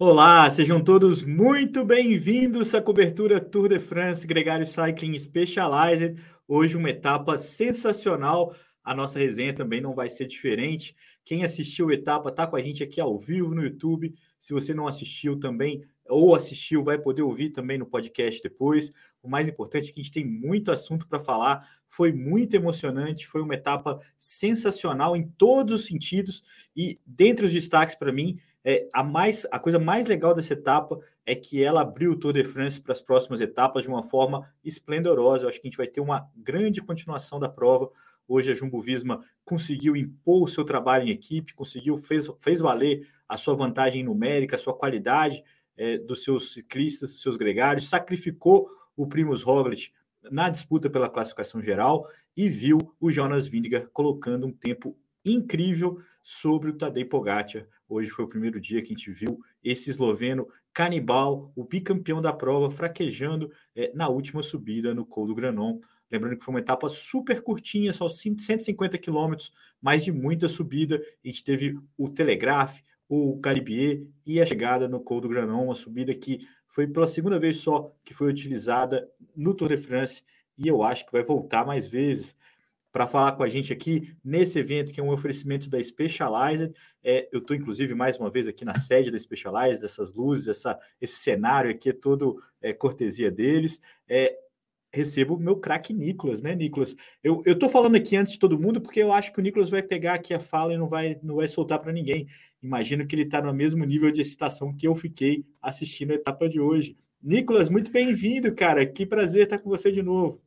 [0.00, 6.22] Olá, sejam todos muito bem-vindos à cobertura Tour de France Gregário Cycling Specialized.
[6.46, 8.54] Hoje uma etapa sensacional.
[8.84, 10.94] A nossa resenha também não vai ser diferente.
[11.24, 14.14] Quem assistiu a etapa está com a gente aqui ao vivo no YouTube.
[14.38, 18.92] Se você não assistiu também ou assistiu, vai poder ouvir também no podcast depois.
[19.20, 21.68] O mais importante é que a gente tem muito assunto para falar.
[21.88, 26.44] Foi muito emocionante, foi uma etapa sensacional em todos os sentidos
[26.76, 28.38] e dentre os destaques para mim,
[28.70, 32.34] é, a, mais, a coisa mais legal dessa etapa é que ela abriu o Tour
[32.34, 35.44] de France para as próximas etapas de uma forma esplendorosa.
[35.44, 37.90] Eu acho que a gente vai ter uma grande continuação da prova.
[38.28, 43.08] Hoje a Jumbo Visma conseguiu impor o seu trabalho em equipe, conseguiu, fez, fez valer
[43.26, 45.42] a sua vantagem numérica, a sua qualidade
[45.74, 49.92] é, dos seus ciclistas, dos seus gregários, sacrificou o Primus Roglic
[50.30, 54.94] na disputa pela classificação geral e viu o Jonas Vingegaard colocando um tempo
[55.24, 57.66] incrível sobre o Tadej Pogacar.
[57.88, 62.32] Hoje foi o primeiro dia que a gente viu esse esloveno canibal, o bicampeão da
[62.32, 65.78] prova, fraquejando é, na última subida no Col do Granon.
[66.10, 71.00] Lembrando que foi uma etapa super curtinha, só 150 quilômetros, mas de muita subida.
[71.24, 75.74] A gente teve o Telegraph, o Galibier e a chegada no Col do Granon, uma
[75.74, 80.22] subida que foi pela segunda vez só que foi utilizada no Tour de France
[80.56, 82.36] e eu acho que vai voltar mais vezes
[82.90, 86.72] para falar com a gente aqui nesse evento, que é um oferecimento da Specialized.
[87.02, 90.78] É, eu estou, inclusive, mais uma vez aqui na sede da Specialized, essas luzes, essa,
[91.00, 93.80] esse cenário aqui é todo é, cortesia deles.
[94.08, 94.36] É,
[94.92, 96.96] recebo o meu craque Nicolas, né, Nicolas?
[97.22, 99.82] Eu estou falando aqui antes de todo mundo porque eu acho que o Nicolas vai
[99.82, 102.26] pegar aqui a fala e não vai, não vai soltar para ninguém.
[102.62, 106.48] Imagino que ele está no mesmo nível de excitação que eu fiquei assistindo a etapa
[106.48, 106.96] de hoje.
[107.22, 108.86] Nicolas, muito bem-vindo, cara.
[108.86, 110.40] Que prazer estar com você de novo.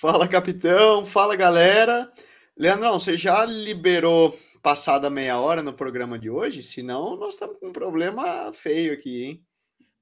[0.00, 1.06] Fala, capitão.
[1.06, 2.10] Fala, galera.
[2.56, 6.62] Leandrão, você já liberou passada meia hora no programa de hoje?
[6.62, 9.44] Senão, nós estamos com um problema feio aqui, hein?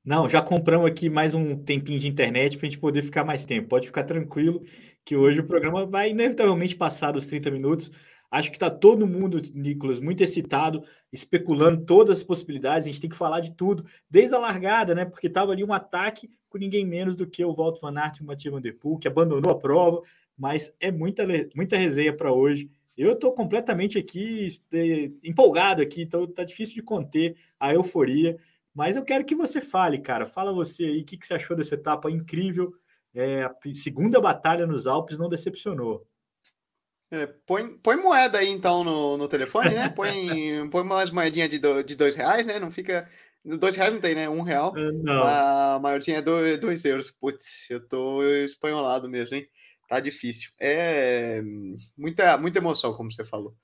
[0.02, 3.44] Não, já compramos aqui mais um tempinho de internet para a gente poder ficar mais
[3.44, 3.68] tempo.
[3.68, 4.62] Pode ficar tranquilo
[5.04, 7.90] que hoje o programa vai inevitavelmente passar dos 30 minutos.
[8.30, 12.84] Acho que está todo mundo, Nicolas, muito excitado, especulando todas as possibilidades.
[12.84, 15.04] A gente tem que falar de tudo, desde a largada, né?
[15.04, 18.22] Porque estava ali um ataque com ninguém menos do que o Walter Van Aert e
[18.22, 20.00] o Mathieu Van Der Poel, que abandonou a prova,
[20.38, 21.26] mas é muita,
[21.56, 22.70] muita resenha para hoje.
[22.96, 24.48] Eu estou completamente aqui
[25.24, 28.38] empolgado aqui, então tá difícil de conter a euforia.
[28.72, 30.26] Mas eu quero que você fale, cara.
[30.26, 32.72] Fala você aí, o que, que você achou dessa etapa incrível?
[33.12, 36.06] É, a segunda batalha nos Alpes não decepcionou.
[37.10, 39.88] É, põe, põe moeda aí então no, no telefone, né?
[39.88, 42.58] Põe, põe umas moedinhas de, do, de dois reais, né?
[42.58, 43.08] Não fica.
[43.44, 44.28] Dois reais não tem, né?
[44.28, 44.76] Um real.
[44.76, 45.22] É, não.
[45.24, 47.10] A maiorzinha é dois, dois euros.
[47.10, 49.48] Putz, eu tô espanholado mesmo, hein?
[49.88, 50.50] Tá difícil.
[50.60, 51.42] É
[51.98, 53.56] muita, muita emoção, como você falou.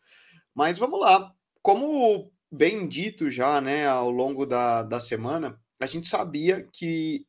[0.52, 1.32] Mas vamos lá.
[1.62, 7.26] Como bem dito já, né, ao longo da, da semana, a gente sabia que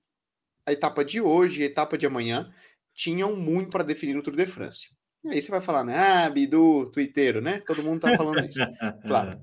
[0.66, 2.52] a etapa de hoje e a etapa de amanhã
[2.96, 4.97] tinham muito para definir o Tour de France.
[5.30, 5.98] Aí você vai falar, né?
[5.98, 7.62] Ah, Bidu, twitteiro, né?
[7.66, 8.60] Todo mundo tá falando isso.
[9.06, 9.40] claro.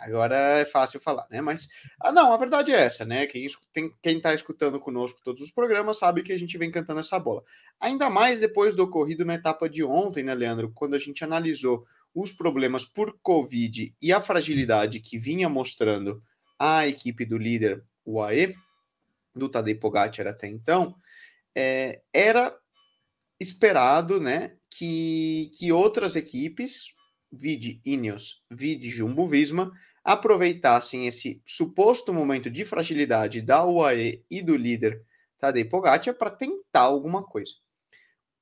[0.00, 1.40] Agora é fácil falar, né?
[1.40, 1.68] Mas,
[2.00, 3.26] ah, não, a verdade é essa, né?
[3.26, 7.00] Quem, tem, quem tá escutando conosco todos os programas sabe que a gente vem cantando
[7.00, 7.42] essa bola.
[7.80, 10.72] Ainda mais depois do ocorrido na etapa de ontem, né, Leandro?
[10.72, 11.84] Quando a gente analisou
[12.14, 16.22] os problemas por Covid e a fragilidade que vinha mostrando
[16.58, 18.54] a equipe do líder UAE,
[19.34, 20.94] do Tadej Pogacar até então,
[21.54, 22.56] é, era
[23.40, 26.86] esperado, né, que, que outras equipes,
[27.30, 29.70] vide Ineos, vide Jumbo Visma,
[30.02, 35.02] aproveitassem esse suposto momento de fragilidade da UAE e do líder
[35.38, 37.52] Tadej Pogacar para tentar alguma coisa.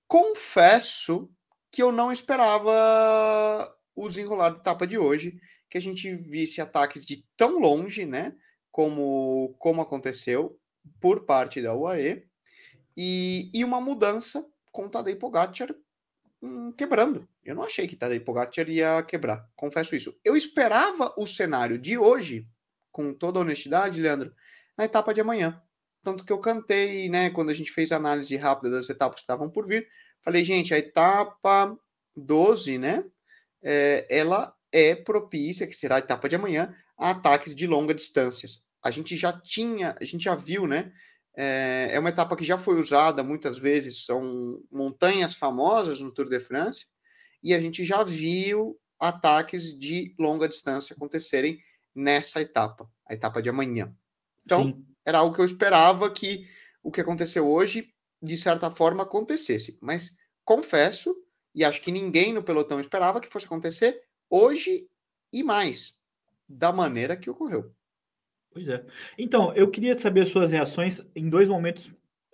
[0.09, 1.31] Confesso
[1.71, 5.39] que eu não esperava o desenrolar da etapa de hoje,
[5.71, 8.35] que a gente visse ataques de tão longe, né,
[8.71, 10.59] como, como aconteceu
[11.01, 12.25] por parte da UAE,
[12.97, 15.75] e, e uma mudança com Tadej Pogacar
[16.43, 17.29] hum, quebrando.
[17.45, 20.19] Eu não achei que Tadej Pogacar ia quebrar, confesso isso.
[20.25, 22.47] Eu esperava o cenário de hoje,
[22.91, 24.35] com toda honestidade, Leandro,
[24.77, 25.63] na etapa de amanhã.
[26.03, 29.23] Tanto que eu cantei, né, quando a gente fez a análise rápida das etapas que
[29.23, 29.87] estavam por vir,
[30.23, 31.77] falei, gente, a etapa
[32.17, 33.05] 12, né,
[33.63, 38.65] é, ela é propícia, que será a etapa de amanhã, a ataques de longa distâncias.
[38.83, 40.93] A gente já tinha, a gente já viu, né,
[41.35, 46.29] É, é uma etapa que já foi usada muitas vezes, são montanhas famosas no Tour
[46.29, 46.87] de France,
[47.43, 51.59] e a gente já viu ataques de longa distância acontecerem
[51.95, 53.95] nessa etapa, a etapa de amanhã.
[54.45, 54.87] Então, Sim.
[55.05, 56.47] era algo que eu esperava que
[56.83, 57.93] o que aconteceu hoje,
[58.23, 59.79] de certa forma, acontecesse.
[59.81, 61.15] Mas confesso,
[61.55, 64.89] e acho que ninguém no pelotão esperava que fosse acontecer hoje
[65.33, 65.99] e mais,
[66.49, 67.75] da maneira que ocorreu.
[68.53, 68.85] Pois é.
[69.19, 71.91] Então, eu queria saber as suas reações em dois momentos,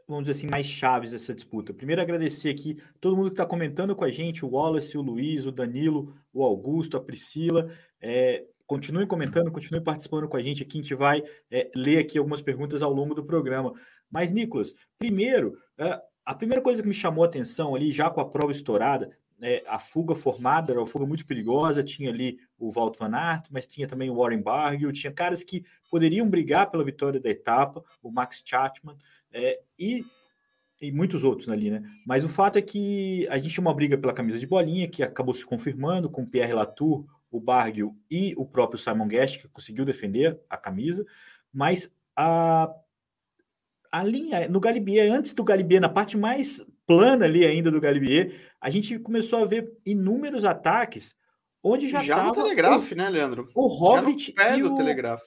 [0.07, 1.73] vamos dizer assim, mais chaves dessa disputa.
[1.73, 5.47] Primeiro, agradecer aqui todo mundo que está comentando com a gente, o Wallace, o Luiz,
[5.47, 7.71] o Danilo, o Augusto, a Priscila.
[8.01, 10.79] É, continue comentando, continue participando com a gente aqui.
[10.79, 13.73] A gente vai é, ler aqui algumas perguntas ao longo do programa.
[14.11, 18.21] Mas, Nicolas, primeiro, é, a primeira coisa que me chamou a atenção ali, já com
[18.21, 22.73] a prova estourada, é, a fuga formada era uma fuga muito perigosa, tinha ali o
[22.73, 26.85] Walt Van Aert, mas tinha também o Warren Barguil, tinha caras que poderiam brigar pela
[26.85, 28.97] vitória da etapa, o Max Chapman,
[29.33, 30.05] é, e,
[30.81, 31.83] e muitos outros ali, né?
[32.07, 35.03] Mas o fato é que a gente tinha uma briga pela camisa de bolinha, que
[35.03, 39.49] acabou se confirmando com o Pierre Latour, o Barguil e o próprio Simon Guest, que
[39.49, 41.05] conseguiu defender a camisa,
[41.53, 42.75] mas a
[43.91, 48.48] a linha no Galibier, antes do Galibier, na parte mais plana ali ainda do Galibier,
[48.61, 51.15] a gente começou a ver inúmeros ataques
[51.63, 53.51] onde já, já no Telegraph, o, né, Leandro?
[53.55, 55.23] O Roglic e o Telegraph.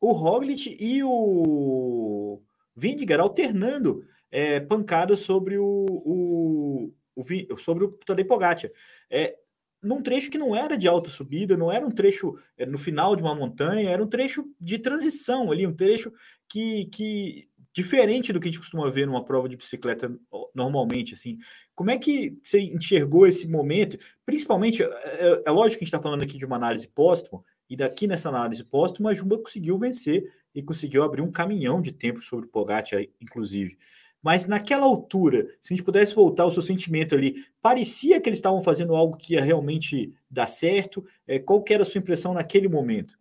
[0.00, 2.42] O Roglic e o
[2.74, 8.70] Vindigar alternando é, pancadas sobre o, o, o, sobre o Tadej Pogacar.
[9.10, 9.36] É,
[9.82, 13.14] num trecho que não era de alta subida, não era um trecho é, no final
[13.14, 16.12] de uma montanha, era um trecho de transição ali, um trecho
[16.48, 20.10] que, que diferente do que a gente costuma ver numa prova de bicicleta
[20.54, 21.36] normalmente, assim.
[21.74, 23.98] Como é que você enxergou esse momento?
[24.24, 27.44] Principalmente, é, é, é lógico que a gente está falando aqui de uma análise póstuma,
[27.68, 31.92] e daqui nessa análise póstuma, a Jumba conseguiu vencer e conseguiu abrir um caminhão de
[31.92, 33.76] tempo sobre o Pogacar, inclusive.
[34.22, 38.38] Mas naquela altura, se a gente pudesse voltar ao seu sentimento ali, parecia que eles
[38.38, 41.06] estavam fazendo algo que ia realmente dar certo?
[41.26, 43.18] É, qual que era a sua impressão naquele momento?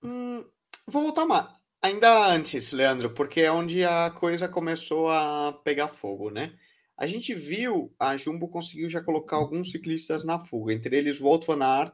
[0.00, 0.44] Hum,
[0.86, 6.30] vou voltar mais Ainda antes, Leandro, porque é onde a coisa começou a pegar fogo,
[6.30, 6.58] né?
[6.96, 11.44] A gente viu, a Jumbo conseguiu já colocar alguns ciclistas na fuga, entre eles Walt
[11.44, 11.92] van Aert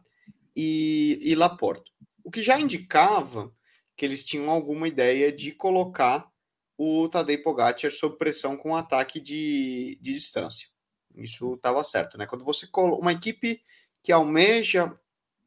[0.54, 1.92] e, e Laporte.
[2.22, 3.52] O que já indicava
[3.96, 6.30] que eles tinham alguma ideia de colocar
[6.78, 10.68] o Tadej Pogacar sob pressão com um ataque de, de distância.
[11.16, 12.28] Isso estava certo, né?
[12.28, 13.60] Quando você uma equipe
[14.04, 14.96] que almeja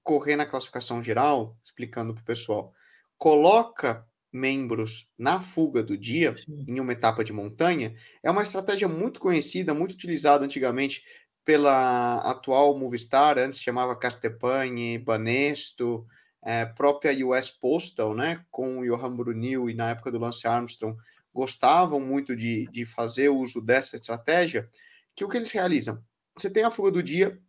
[0.03, 2.73] correr na classificação geral, explicando para o pessoal,
[3.17, 6.65] coloca membros na fuga do dia, Sim.
[6.67, 11.03] em uma etapa de montanha, é uma estratégia muito conhecida, muito utilizada antigamente
[11.45, 16.05] pela atual Movistar, antes chamava Castepagne, Banesto,
[16.43, 20.97] é, própria US Postal, né, com o Johan Brunil e na época do Lance Armstrong,
[21.33, 24.69] gostavam muito de, de fazer uso dessa estratégia,
[25.15, 26.03] que o que eles realizam?
[26.35, 27.39] Você tem a fuga do dia,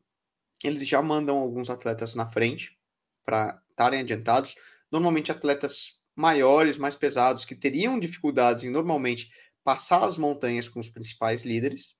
[0.62, 2.78] eles já mandam alguns atletas na frente
[3.24, 4.54] para estarem adiantados,
[4.90, 9.30] normalmente atletas maiores, mais pesados, que teriam dificuldades em normalmente
[9.62, 11.94] passar as montanhas com os principais líderes.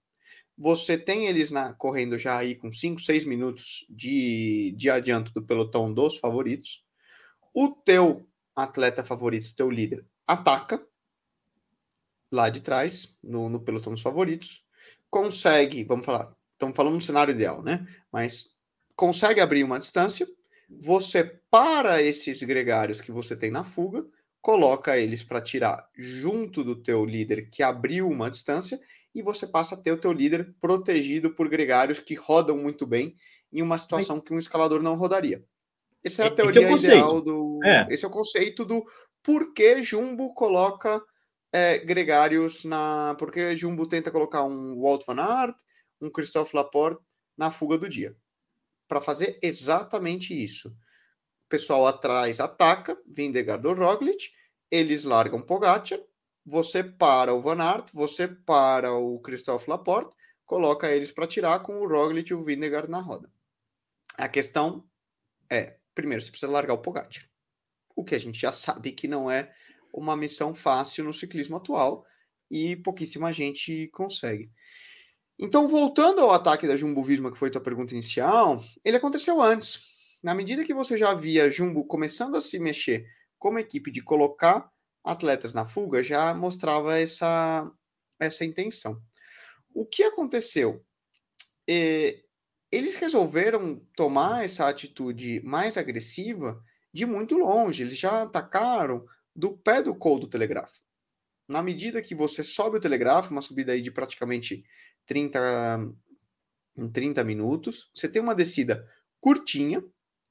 [0.57, 5.45] Você tem eles na, correndo já aí com 5, 6 minutos de, de adianto do
[5.45, 6.85] pelotão dos favoritos.
[7.53, 10.85] O teu atleta favorito, teu líder, ataca
[12.33, 14.65] lá de trás, no, no pelotão dos favoritos.
[15.11, 17.87] Consegue, vamos falar, estamos falando no cenário ideal, né?
[18.13, 18.55] Mas
[18.97, 20.27] consegue abrir uma distância
[20.83, 24.05] você para esses gregários que você tem na fuga,
[24.41, 28.81] coloca eles para tirar junto do teu líder que abriu uma distância
[29.15, 33.17] e você passa a ter o teu líder protegido por gregários que rodam muito bem
[33.53, 34.25] em uma situação Mas...
[34.25, 35.45] que um escalador não rodaria.
[36.03, 37.61] Essa é a teoria é ideal do.
[37.65, 37.87] É.
[37.89, 38.85] Esse é o conceito do
[39.23, 41.01] porquê Jumbo coloca
[41.51, 43.15] é, gregários na.
[43.19, 45.57] Porque Jumbo tenta colocar um Walt Van Aert,
[46.01, 47.01] um Christophe Laporte
[47.39, 48.15] na fuga do dia
[48.89, 50.69] para fazer exatamente isso.
[50.69, 54.31] O pessoal atrás ataca, Vindegaard ou Roglic,
[54.71, 56.01] eles largam Pogacar,
[56.45, 60.15] você para o Van Aert, você para o Christophe Laporte,
[60.45, 63.31] coloca eles para tirar com o Roglic e o Vindegaard na roda.
[64.17, 64.85] A questão
[65.51, 67.25] é, primeiro, você precisa largar o Pogacar.
[67.95, 69.55] O que a gente já sabe que não é
[69.93, 72.05] uma missão fácil no ciclismo atual
[72.51, 74.51] e pouquíssima gente consegue.
[75.39, 79.81] Então, voltando ao ataque da Jumbo Visma, que foi tua pergunta inicial, ele aconteceu antes.
[80.23, 83.07] Na medida que você já via Jumbo começando a se mexer
[83.39, 84.71] como equipe de colocar
[85.05, 87.71] atletas na fuga, já mostrava essa,
[88.19, 88.99] essa intenção.
[89.75, 90.85] O que aconteceu?
[91.69, 92.21] É,
[92.71, 96.63] eles resolveram tomar essa atitude mais agressiva
[96.93, 97.83] de muito longe.
[97.83, 100.81] Eles já atacaram do pé do Col do Telegrafo.
[101.47, 104.65] Na medida que você sobe o telegráfico, uma subida aí de praticamente
[105.07, 105.93] 30,
[106.93, 108.89] 30 minutos, você tem uma descida
[109.21, 109.83] curtinha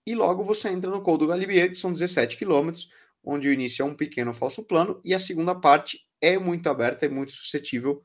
[0.05, 2.89] e logo você entra no Col do Galibier, que são 17 quilômetros,
[3.23, 7.05] onde o início é um pequeno falso plano e a segunda parte é muito aberta
[7.05, 8.01] e muito suscetível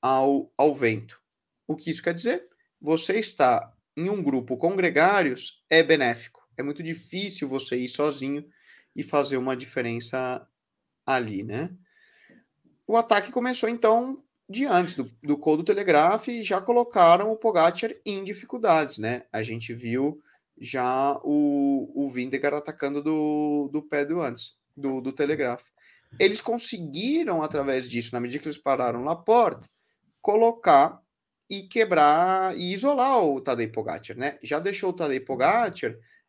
[0.00, 1.20] ao, ao vento.
[1.66, 2.46] O que isso quer dizer?
[2.80, 6.46] Você está em um grupo com gregários é benéfico.
[6.56, 8.44] É muito difícil você ir sozinho
[8.94, 10.46] e fazer uma diferença
[11.06, 11.70] ali, né?
[12.86, 17.90] O ataque começou então de antes do, do Call do Telegraph já colocaram o Pogacar
[18.04, 19.24] em dificuldades, né?
[19.32, 20.20] A gente viu
[20.58, 25.62] já o, o Vindegar atacando do, do pé do antes, do, do Telegraph.
[26.18, 29.68] Eles conseguiram, através disso, na medida que eles pararam Laporte,
[30.22, 31.02] colocar
[31.50, 34.38] e quebrar e isolar o Tadej Pogacar, né?
[34.42, 35.72] Já deixou o Tadej Pogacar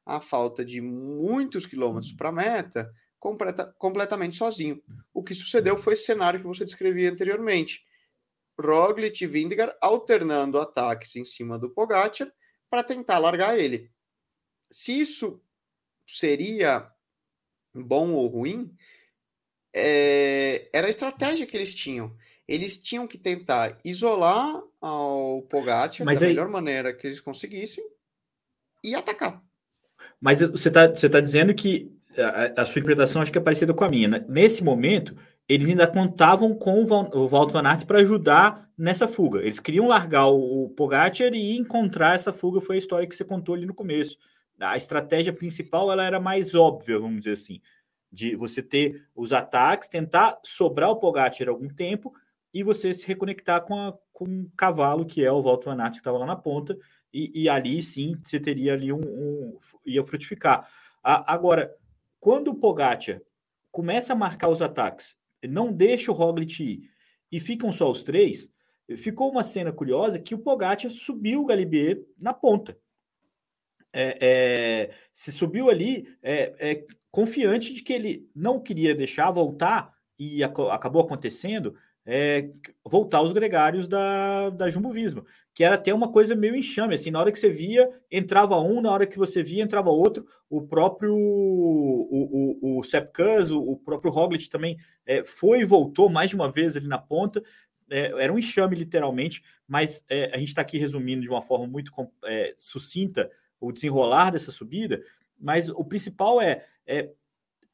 [0.05, 4.81] a falta de muitos quilômetros para a meta completa, completamente sozinho.
[5.13, 7.85] O que sucedeu foi esse cenário que você descrevia anteriormente.
[8.59, 12.31] Roglic e Vingegaard alternando ataques em cima do Pogacar
[12.69, 13.91] para tentar largar ele.
[14.71, 15.41] Se isso
[16.07, 16.89] seria
[17.74, 18.75] bom ou ruim,
[19.74, 22.15] é, era a estratégia que eles tinham.
[22.47, 26.31] Eles tinham que tentar isolar ao Pogacar Mas da aí...
[26.31, 27.83] melhor maneira que eles conseguissem
[28.83, 29.43] e atacar.
[30.21, 33.74] Mas você está você tá dizendo que a, a, sua interpretação acho que é parecida
[33.74, 34.07] com a minha.
[34.07, 34.25] Né?
[34.27, 35.15] Nesse momento,
[35.47, 39.41] eles ainda contavam com o Walter Van Aert para ajudar nessa fuga.
[39.41, 43.53] Eles queriam largar o, Pogacar e encontrar essa fuga, foi a história que você contou
[43.53, 44.17] ali no começo.
[44.59, 47.61] A estratégia principal ela era mais óbvia, vamos dizer assim,
[48.11, 52.13] de você ter os ataques, tentar sobrar o Pogacar algum tempo
[52.53, 55.93] e você se reconectar com, a, com o cavalo que é o Walter Van Aert
[55.93, 56.75] que estava lá na ponta
[57.13, 60.67] e, e, ali sim você teria ali um, um ia frutificar.
[61.03, 61.73] A, agora,
[62.19, 63.21] quando o Pogacar
[63.71, 65.15] começa a marcar os ataques,
[65.47, 66.89] não deixa o Roglic ir.
[67.31, 68.49] E ficam só os três,
[68.97, 72.77] ficou uma cena curiosa que o Pogacar subiu o Galibier na ponta.
[73.91, 79.93] É, é, se subiu ali é, é, confiante de que ele não queria deixar voltar
[80.19, 81.75] e ac acabou acontecendo
[82.05, 82.49] é,
[82.83, 85.25] voltar os gregários da, da Jumbo Visma,
[85.55, 88.81] que era até uma coisa meio enxame, assim, na hora que você via, entrava um,
[88.81, 93.77] na hora que você via, entrava outro, o próprio o, o, o Sepkus, o, o
[93.77, 97.41] próprio Roglic também é, foi e voltou mais de uma vez ali na ponta,
[97.89, 101.65] é, era um enxame literalmente, mas é, a gente está aqui resumindo de uma forma
[101.65, 101.89] muito
[102.25, 105.01] é, sucinta o desenrolar dessa subida,
[105.39, 107.12] mas o principal é, é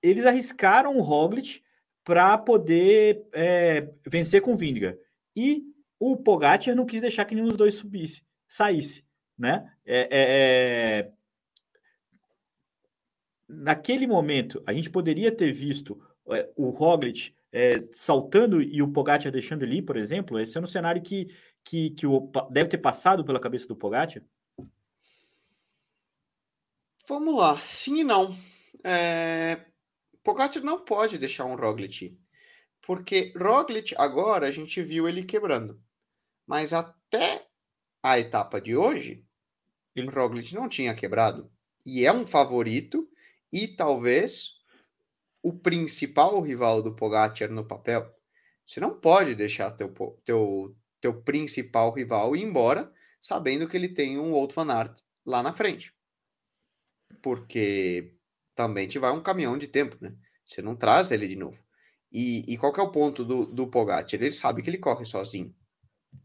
[0.04, 1.64] eles arriscaram o Roglic
[2.04, 5.00] para poder é, vencer com o Vindiga.
[5.36, 5.64] E
[6.02, 9.06] o Pogacar não quis deixar que nenhum dos dois subisse, saísse,
[9.38, 9.72] né?
[9.86, 10.10] É, é,
[11.00, 11.12] é...
[13.48, 19.32] Naquele momento, a gente poderia ter visto é, o Roglic é, saltando e o Pogacar
[19.32, 20.40] deixando ele ir, por exemplo.
[20.40, 21.28] Esse é um cenário que,
[21.64, 24.24] que, que o, deve ter passado pela cabeça do Pogacar.
[27.08, 28.36] Vamos lá, sim e não.
[28.84, 29.66] É,
[30.24, 32.18] Pogacar não pode deixar um Roglic
[32.82, 35.80] porque Roglic agora a gente viu ele quebrando,
[36.52, 37.48] mas até
[38.04, 39.26] a etapa de hoje,
[39.96, 40.10] ele...
[40.10, 41.50] Roglic não tinha quebrado
[41.86, 43.10] e é um favorito
[43.54, 44.56] e talvez
[45.42, 48.14] o principal rival do Pogacar no papel.
[48.68, 49.94] Você não pode deixar teu,
[50.26, 55.42] teu, teu principal rival ir embora sabendo que ele tem um outro Van Aert lá
[55.42, 55.96] na frente.
[57.22, 58.14] Porque
[58.54, 60.14] também te vai um caminhão de tempo, né?
[60.46, 61.64] Você não traz ele de novo.
[62.12, 64.16] E, e qual é o ponto do, do Pogacar?
[64.16, 65.56] Ele sabe que ele corre sozinho.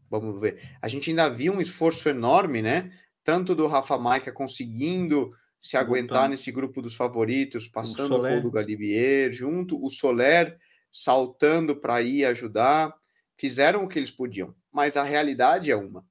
[0.09, 0.61] Vamos ver.
[0.81, 2.91] A gente ainda viu um esforço enorme, né?
[3.23, 8.51] Tanto do Rafa Maica conseguindo se aguentar nesse grupo dos favoritos, passando o, o do
[8.51, 10.57] Galibier, junto o Soler
[10.91, 12.93] saltando para ir ajudar.
[13.37, 14.55] Fizeram o que eles podiam.
[14.71, 16.05] Mas a realidade é uma.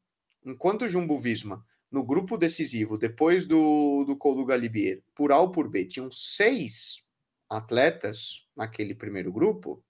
[0.44, 5.40] Enquanto o Jumbo Visma, no grupo decisivo, depois do, do Col do Galibier, por A
[5.40, 7.02] ou por B, tinham seis
[7.48, 9.82] atletas naquele primeiro grupo,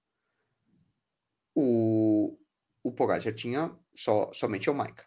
[1.55, 2.38] o,
[2.87, 5.05] o Pogacar tinha só, somente o Maica.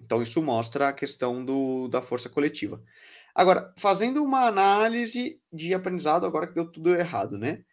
[0.00, 2.82] Então isso mostra a questão do, da força coletiva.
[3.34, 7.64] Agora, fazendo uma análise de aprendizado, agora que deu tudo errado, né?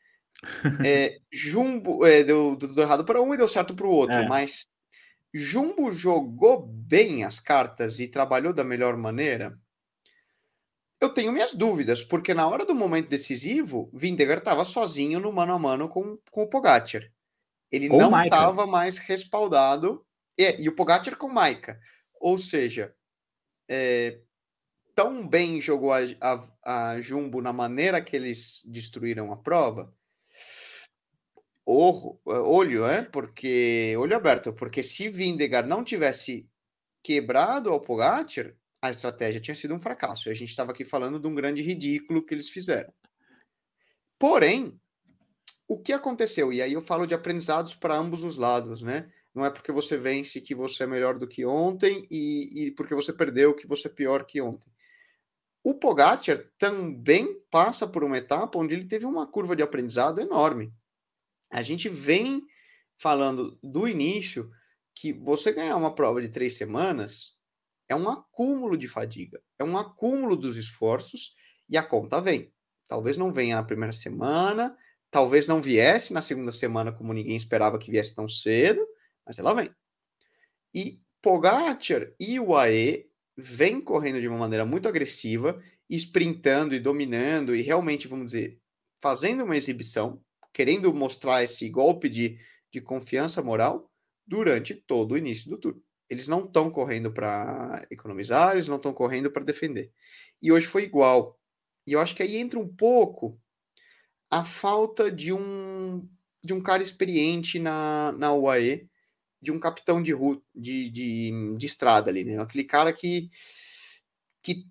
[0.86, 4.16] É, Jumbo é, deu, deu tudo errado para um e deu certo para o outro,
[4.16, 4.28] é.
[4.28, 4.68] mas
[5.34, 9.58] Jumbo jogou bem as cartas e trabalhou da melhor maneira?
[11.02, 15.54] Eu tenho minhas dúvidas, porque na hora do momento decisivo, Vindegar estava sozinho no mano
[15.54, 17.02] a mano com, com o Pogacar.
[17.72, 20.06] Ele com não estava mais respaldado.
[20.40, 21.80] É, e o Pogacar com Maika.
[22.20, 22.94] Ou seja,
[23.68, 24.20] é,
[24.96, 29.94] tão bem jogou a, a, a, Jumbo na maneira que eles destruíram a prova.
[31.66, 33.04] olho, é?
[33.04, 36.50] Porque olho aberto, porque se Vindegar não tivesse
[37.04, 40.30] quebrado o Pogacar, a estratégia tinha sido um fracasso.
[40.30, 42.94] E a gente estava aqui falando de um grande ridículo que eles fizeram.
[44.20, 44.80] Porém,
[45.68, 46.54] o que aconteceu?
[46.54, 49.12] E aí eu falo de aprendizados para ambos os lados, né?
[49.36, 52.96] Não é porque você vence que você é melhor do que ontem e, e porque
[52.96, 54.72] você perdeu que você é pior que ontem.
[55.64, 60.74] O Pogacar também passa por uma etapa onde ele teve uma curva de aprendizado enorme.
[61.52, 62.42] A gente vem
[62.98, 64.50] falando do início
[64.96, 67.36] que você ganhar uma prova de três semanas
[67.88, 71.36] é um acúmulo de fadiga, é um acúmulo dos esforços
[71.70, 72.52] e a conta vem.
[72.88, 74.76] Talvez não venha na primeira semana,
[75.12, 78.86] talvez não viesse na segunda semana como ninguém esperava que viesse tão cedo,
[79.26, 79.72] mas ela vem.
[80.74, 81.80] E Pogacar
[82.20, 88.08] e o AE vêm correndo de uma maneira muito agressiva, sprintando e dominando e realmente,
[88.08, 88.60] vamos dizer,
[89.02, 90.22] fazendo uma exibição,
[90.54, 92.40] querendo mostrar esse golpe de,
[92.72, 93.92] de confiança moral
[94.26, 95.82] durante todo o início do tour.
[96.10, 99.92] Eles não estão correndo para economizar, eles não estão correndo para defender.
[100.42, 101.38] E hoje foi igual.
[101.86, 103.38] E eu acho que aí entra um pouco
[104.30, 106.08] a falta de um
[106.44, 108.88] de um cara experiente na, na UAE,
[109.42, 110.14] de um capitão de,
[110.56, 112.42] de, de, de estrada ali, né?
[112.42, 113.30] Aquele cara que,
[114.42, 114.66] que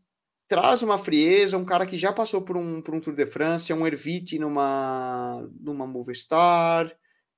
[0.49, 3.71] traz uma frieza, um cara que já passou por um, por um Tour de France,
[3.71, 6.91] é um Ervite numa, numa Movistar,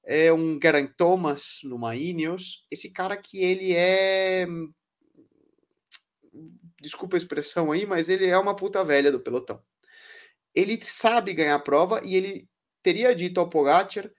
[0.04, 4.46] é um Geraint Thomas numa Ineos, esse cara que ele é
[6.80, 9.60] desculpa a expressão aí, mas ele é uma puta velha do pelotão.
[10.55, 12.49] Ele sabe ganhar a prova e ele
[12.83, 14.11] teria dito ao Pogacar,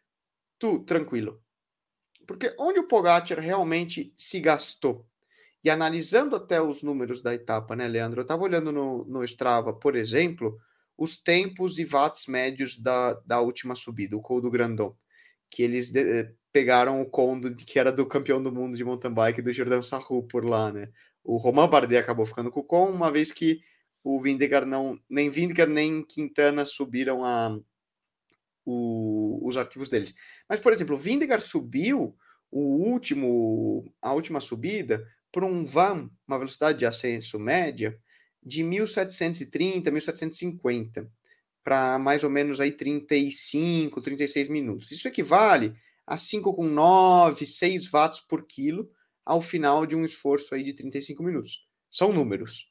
[0.58, 1.42] tu, tranquilo.
[2.28, 5.06] Porque onde o Pogacar realmente se gastou
[5.64, 8.20] e analisando até os números da etapa, né, Leandro?
[8.20, 10.58] Eu estava olhando no, no Strava, por exemplo,
[10.98, 14.96] os tempos e watts médios da, da última subida, o Col do Grandon,
[15.50, 19.14] que eles de, eh, pegaram o Condo que era do campeão do mundo de mountain
[19.14, 20.90] bike do Jordan Sarru por lá, né?
[21.24, 23.60] O Romain Bardet acabou ficando com o Com, uma vez que
[24.04, 27.60] o Vindegar não, nem Vindegar nem Quintana subiram a,
[28.66, 30.14] o, os arquivos deles.
[30.48, 32.16] Mas, por exemplo, o Vindegar subiu
[32.52, 38.00] o último, a última subida por um van, uma velocidade de ascenso média,
[38.42, 41.12] de 1730, 1750,
[41.64, 44.92] para mais ou menos aí 35, 36 minutos.
[44.92, 45.76] Isso equivale
[46.08, 48.90] a 5,9, 6 watts por quilo
[49.24, 51.68] ao final de um esforço aí de 35 minutos.
[51.92, 52.69] São números,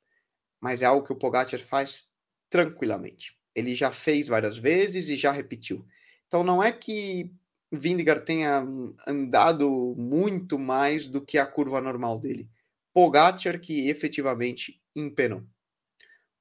[0.60, 2.06] mas é algo que o Pogacar faz
[2.50, 3.36] tranquilamente.
[3.54, 5.86] Ele já fez várias vezes e já repetiu.
[6.26, 7.32] Então não é que
[7.70, 8.66] Vindegar tenha
[9.06, 12.48] andado muito mais do que a curva normal dele.
[12.94, 15.44] Pogacar que efetivamente empenou.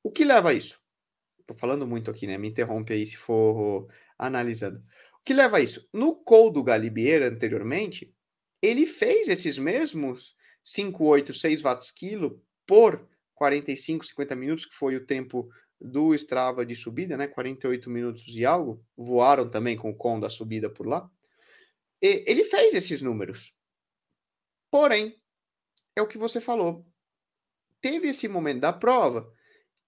[0.04, 0.80] O que leva a isso?
[1.40, 2.38] Estou falando muito aqui, né?
[2.38, 4.80] Me interrompe aí se for analisando.
[5.20, 5.88] O que leva a isso?
[5.94, 8.14] No call do Galibier anteriormente,
[8.62, 14.96] ele fez esses mesmos 5, 8, 6 watts quilo por 45, 50 minutos, que foi
[14.96, 15.48] o tempo
[15.80, 17.28] do Strava de subida, né?
[17.28, 18.84] 48 minutos e algo.
[18.98, 21.10] Voaram também com o com da subida por lá.
[22.02, 23.56] E ele fez esses números.
[24.72, 25.16] Porém,
[25.96, 26.86] é o que você falou.
[27.80, 29.32] Teve esse momento da prova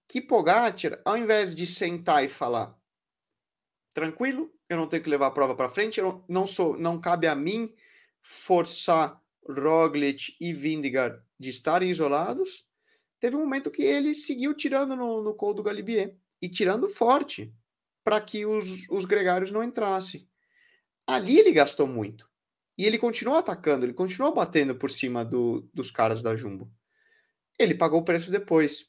[0.08, 2.76] que Pogacar, ao invés de sentar e falar
[3.92, 7.26] tranquilo, eu não tenho que levar a prova para frente, eu não sou, não cabe
[7.26, 7.74] a mim
[8.22, 12.64] forçar Roglic e Vindegar de estarem isolados.
[13.20, 17.54] Teve um momento que ele seguiu tirando no, no col do Galibier e tirando forte
[18.02, 20.26] para que os, os gregários não entrassem.
[21.06, 22.28] Ali ele gastou muito.
[22.78, 26.72] E ele continuou atacando, ele continuou batendo por cima do, dos caras da Jumbo.
[27.58, 28.88] Ele pagou o preço depois.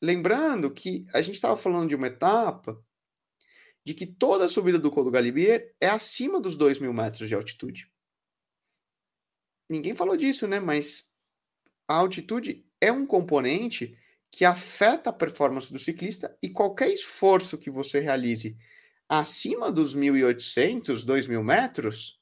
[0.00, 2.82] Lembrando que a gente estava falando de uma etapa
[3.84, 7.28] de que toda a subida do Col do Galibier é acima dos 2 mil metros
[7.28, 7.92] de altitude.
[9.68, 10.58] Ninguém falou disso, né?
[10.58, 11.14] Mas
[11.86, 13.96] a altitude é um componente
[14.30, 18.56] que afeta a performance do ciclista e qualquer esforço que você realize
[19.08, 22.20] acima dos 1.800, 2.000 metros,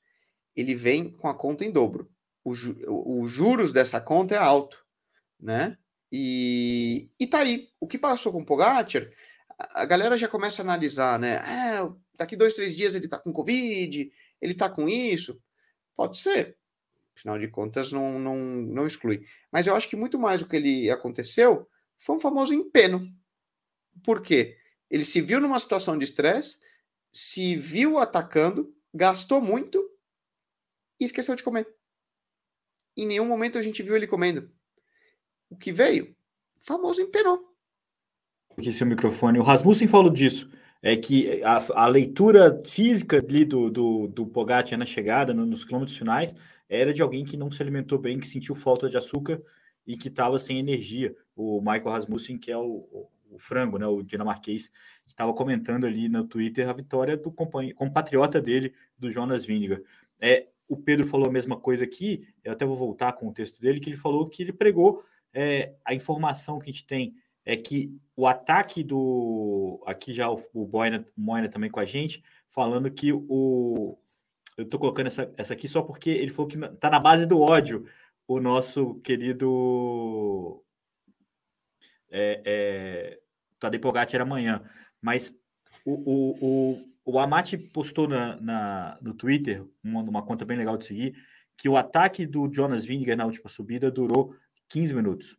[0.57, 2.11] ele vem com a conta em dobro.
[2.43, 4.83] Os juros dessa conta é alto,
[5.39, 5.77] né?
[6.11, 7.69] E, e tá aí.
[7.79, 9.07] O que passou com o Pogacar,
[9.59, 11.37] a galera já começa a analisar, né?
[11.37, 15.39] É, daqui dois, três dias ele tá com Covid, ele tá com isso.
[15.95, 16.57] Pode ser.
[17.19, 19.27] Afinal de contas, não, não, não exclui.
[19.51, 23.05] Mas eu acho que muito mais do que ele aconteceu foi um famoso empeno.
[24.05, 24.57] Por quê?
[24.89, 26.61] Ele se viu numa situação de estresse,
[27.13, 29.85] se viu atacando, gastou muito
[31.01, 31.69] e esqueceu de comer.
[32.97, 34.49] Em nenhum momento a gente viu ele comendo.
[35.51, 36.15] O que veio?
[36.61, 37.53] Famoso empenou.
[38.57, 39.41] Aqui seu microfone.
[39.41, 40.49] O Rasmussen falou disso.
[40.81, 45.65] é que a, a leitura física ali do, do, do Pogacar na chegada, no, nos
[45.65, 46.35] quilômetros finais,
[46.69, 49.43] era de alguém que não se alimentou bem, que sentiu falta de açúcar
[49.87, 51.15] e que estava sem energia.
[51.35, 54.71] O Michael Rasmussen, que é o, o, frango, né, o dinamarquês,
[55.07, 59.85] estava comentando ali no Twitter a vitória do compatriota dele, do Jonas Vingegaard.
[60.21, 63.61] É, o Pedro falou a mesma coisa aqui, eu até vou voltar com o texto
[63.61, 65.03] dele, que ele falou que ele pregou
[65.33, 69.83] é, a informação que a gente tem é que o ataque do.
[69.87, 70.69] Aqui já o, o
[71.17, 73.97] Moina também com a gente, falando que o.
[74.59, 77.41] Eu estou colocando essa, essa aqui só porque ele falou que está na base do
[77.41, 77.87] ódio
[78.27, 80.65] o nosso querido.
[82.11, 83.19] É,
[83.63, 84.69] é, Pogacar amanhã.
[85.01, 85.33] Mas
[85.85, 90.77] o, o, o, o Amati postou na, na, no Twitter, uma, uma conta bem legal
[90.77, 91.15] de seguir,
[91.57, 94.35] que o ataque do Jonas Vingegaard na última subida durou
[94.71, 95.37] 15 minutos.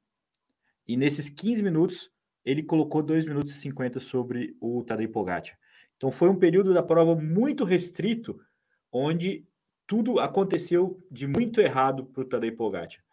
[0.88, 2.10] E nesses 15 minutos,
[2.46, 5.58] ele colocou 2 minutos e 50 sobre o Tadej Pogacar.
[5.98, 8.40] Então foi um período da prova muito restrito,
[8.92, 9.46] onde
[9.86, 13.04] tudo aconteceu de muito errado para o Tadej Pogacar.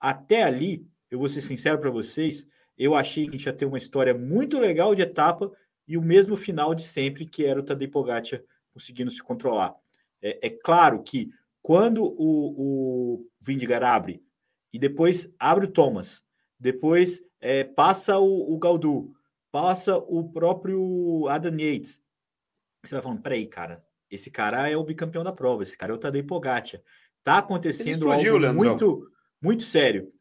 [0.00, 3.64] Até ali, eu vou ser sincero para vocês, eu achei que a gente ia ter
[3.64, 5.50] uma história muito legal de etapa
[5.86, 9.74] e o mesmo final de sempre, que era o Tadej Pogacar conseguindo se controlar.
[10.20, 11.30] É, é claro que
[11.62, 14.22] quando o, o Vindigar abre
[14.72, 16.26] e depois abre o Thomas
[16.58, 19.14] depois é, passa o, o Galdu,
[19.52, 22.00] passa o próprio Adam Yates.
[22.82, 25.94] Você vai falando, peraí, cara, esse cara é o bicampeão da prova, esse cara é
[25.94, 26.80] o Tadej Pogacar.
[27.22, 30.12] Tá acontecendo algo muito, muito sério.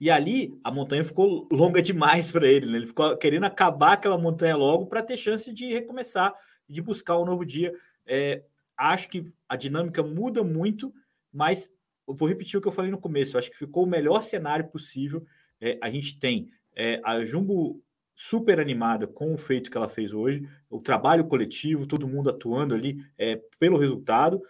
[0.00, 2.78] E ali a montanha ficou longa demais para ele, né?
[2.78, 6.34] Ele ficou querendo acabar aquela montanha logo para ter chance de recomeçar,
[6.68, 7.72] de buscar um novo dia.
[8.06, 8.42] É,
[8.76, 10.92] acho que a dinâmica muda muito,
[11.32, 11.70] mas
[12.06, 13.36] eu vou repetir o que eu falei no começo.
[13.36, 15.24] acho que ficou o melhor cenário possível
[15.60, 17.82] é, a gente tem é, a Jumbo
[18.20, 22.74] super animada com o feito que ela fez hoje, o trabalho coletivo, todo mundo atuando
[22.74, 24.42] ali é, pelo resultado,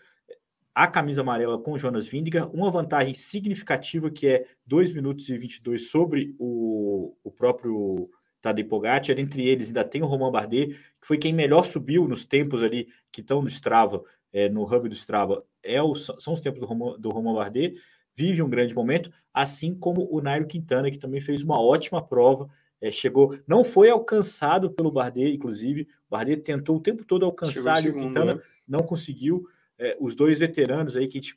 [0.75, 5.91] a camisa amarela com Jonas Vindiga, uma vantagem significativa que é 2 minutos e 22
[5.91, 8.09] sobre o, o próprio
[8.41, 12.25] Tadej Pogacar, entre eles ainda tem o Romain Bardet, que foi quem melhor subiu nos
[12.25, 14.03] tempos ali que estão no Strava,
[14.33, 17.79] é, no hub do Strava, é o, são os tempos do Romain, do Romain Bardet,
[18.17, 22.49] vive um grande momento, assim como o Nairo Quintana, que também fez uma ótima prova,
[22.81, 27.81] é, chegou, não foi alcançado pelo Bardet, inclusive, o Bardet tentou o tempo todo alcançar
[27.85, 28.41] o Quintana né?
[28.67, 29.49] não conseguiu.
[29.81, 31.37] É, os dois veteranos aí que a gente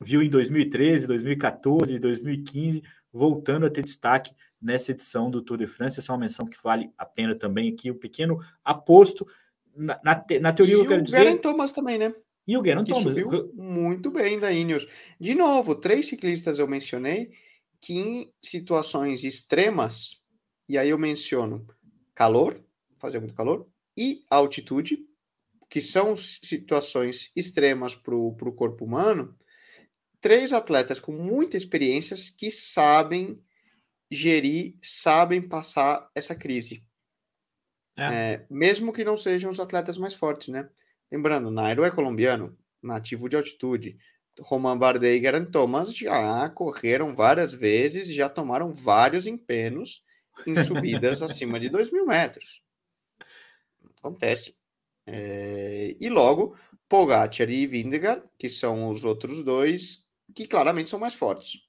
[0.00, 2.82] viu em 2013, 2014 2015,
[3.12, 5.98] voltando a ter destaque nessa edição do Tour de France.
[5.98, 9.26] Essa é uma menção que vale a pena também aqui, um pequeno aposto.
[9.74, 11.34] Na, na, te, na teoria, e eu quero dizer.
[11.34, 12.12] O Thomas também, né?
[12.46, 13.02] E o Geraint Thomas.
[13.02, 14.86] Subiu muito bem da Ineos.
[15.20, 17.30] De novo, três ciclistas eu mencionei
[17.80, 20.17] que em situações extremas,
[20.68, 21.66] e aí eu menciono
[22.14, 22.62] calor,
[22.98, 25.06] fazer muito calor, e altitude,
[25.70, 29.36] que são situações extremas para o corpo humano,
[30.20, 33.42] três atletas com muitas experiências que sabem
[34.10, 36.84] gerir, sabem passar essa crise.
[37.96, 38.02] É.
[38.34, 40.68] É, mesmo que não sejam os atletas mais fortes, né?
[41.10, 43.98] Lembrando, Nairo é colombiano, nativo de altitude.
[44.40, 50.04] Roman Bardet e Geraint Thomas já correram várias vezes, já tomaram vários empenos
[50.46, 52.62] em subidas acima de 2 mil metros.
[53.98, 54.54] Acontece.
[55.06, 55.96] É...
[55.98, 56.56] E logo,
[56.88, 61.60] Pogacar e Vindegar, que são os outros dois, que claramente são mais fortes.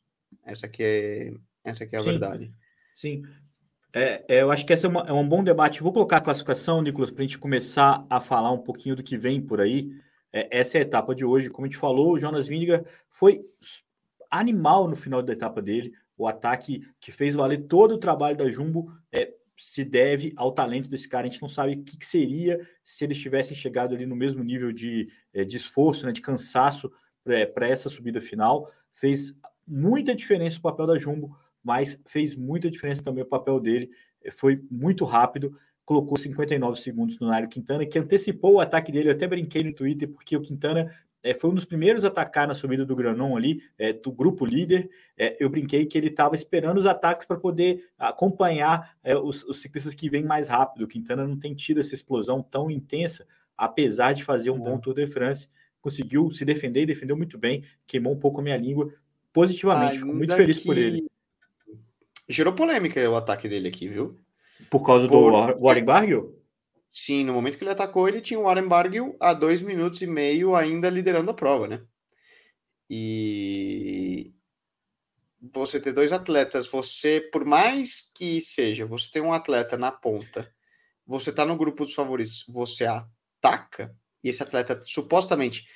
[0.45, 2.10] Essa aqui é, essa aqui é a Sim.
[2.10, 2.53] verdade.
[2.93, 3.23] Sim.
[3.93, 5.82] É, é, eu acho que esse é, uma, é, um bom debate.
[5.82, 9.17] Vou colocar a classificação, Nicolas, para a gente começar a falar um pouquinho do que
[9.17, 9.91] vem por aí.
[10.32, 11.49] É, essa é a etapa de hoje.
[11.49, 13.41] Como a gente falou, o Jonas Vingegaard foi
[14.29, 15.93] animal no final da etapa dele.
[16.19, 20.88] O ataque que fez valer todo o trabalho da Jumbo é, se deve ao talento
[20.88, 21.25] desse cara.
[21.25, 24.43] A gente não sabe o que, que seria se eles tivessem chegado ali no mesmo
[24.43, 26.91] nível de, é, de esforço, né, de cansaço
[27.23, 28.71] para essa subida final.
[28.91, 29.34] Fez
[29.65, 33.89] muita diferença o papel da Jumbo mas fez muita diferença também o papel dele.
[34.23, 39.10] Eh, foi muito rápido, colocou 59 segundos no Nairo Quintana, que antecipou o ataque dele.
[39.10, 42.47] Eu até brinquei no Twitter, porque o Quintana é, foi um dos primeiros a atacar
[42.47, 44.89] na subida do Granon ali, é, do grupo líder.
[45.17, 49.93] É, eu brinquei que ele estava esperando os ataques para poder acompanhar os, os, ciclistas
[49.93, 50.84] que vêm mais rápido.
[50.84, 53.25] O Quintana não tem tido essa explosão tão intensa,
[53.58, 55.49] apesar de fazer um bom Tour de France.
[55.82, 58.93] Conseguiu se defender e defendeu muito bem, queimou um pouco a minha língua
[59.32, 59.99] positivamente.
[59.99, 61.10] Fico muito feliz por ele
[62.29, 64.17] gerou polêmica o ataque dele aqui, viu?
[64.69, 65.32] Por causa Por...
[65.32, 66.38] do Warren Barguil?
[66.91, 70.08] Sim, no momento que ele atacou, ele tinha o Warren Barguil a dois minutos e
[70.08, 71.84] meio ainda liderando a prova, né?
[72.89, 74.34] E
[75.41, 80.52] você ter dois atletas, você, por mais que seja, você tem um atleta na ponta,
[81.06, 85.67] você tá no grupo dos favoritos, você ataca, e esse atleta supostamente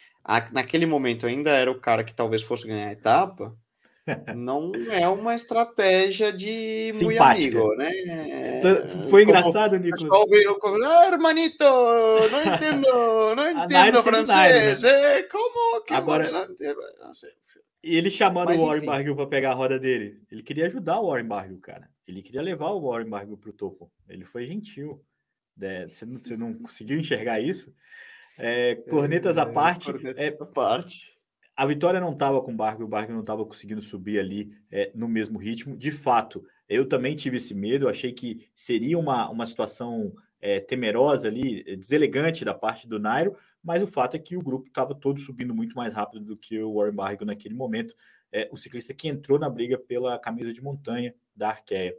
[0.54, 3.58] naquele momento ainda era o cara que talvez fosse ganhar a etapa,
[4.35, 7.91] não é uma estratégia de muito amigo, né?
[9.09, 10.59] Foi como engraçado, Nicolas.
[10.59, 14.83] Como, ah, hermanito, não entendo, não entendo francês.
[14.83, 15.19] Né?
[15.19, 16.29] É, como que Agora,
[16.99, 17.29] não sei.
[17.81, 20.21] ele chamando Mas, o Warren Barguil para pegar a roda dele.
[20.29, 21.89] Ele queria ajudar o Warren Barguil, cara.
[22.05, 23.89] Ele queria levar o Warren Barguil para o topo.
[24.09, 25.01] Ele foi gentil.
[25.61, 27.73] É, você, não, você não conseguiu enxergar isso?
[28.37, 29.91] É, cornetas é, à parte.
[29.91, 31.12] Cornetas é, à parte.
[31.55, 34.91] A vitória não estava com o Barco, o Barco não estava conseguindo subir ali é,
[34.95, 35.77] no mesmo ritmo.
[35.77, 41.27] De fato, eu também tive esse medo, achei que seria uma, uma situação é, temerosa
[41.27, 45.19] ali, deselegante da parte do Nairo, mas o fato é que o grupo estava todo
[45.19, 47.95] subindo muito mais rápido do que o Warren Barguil naquele momento.
[48.31, 51.95] É, o ciclista que entrou na briga pela camisa de montanha da Arqueia.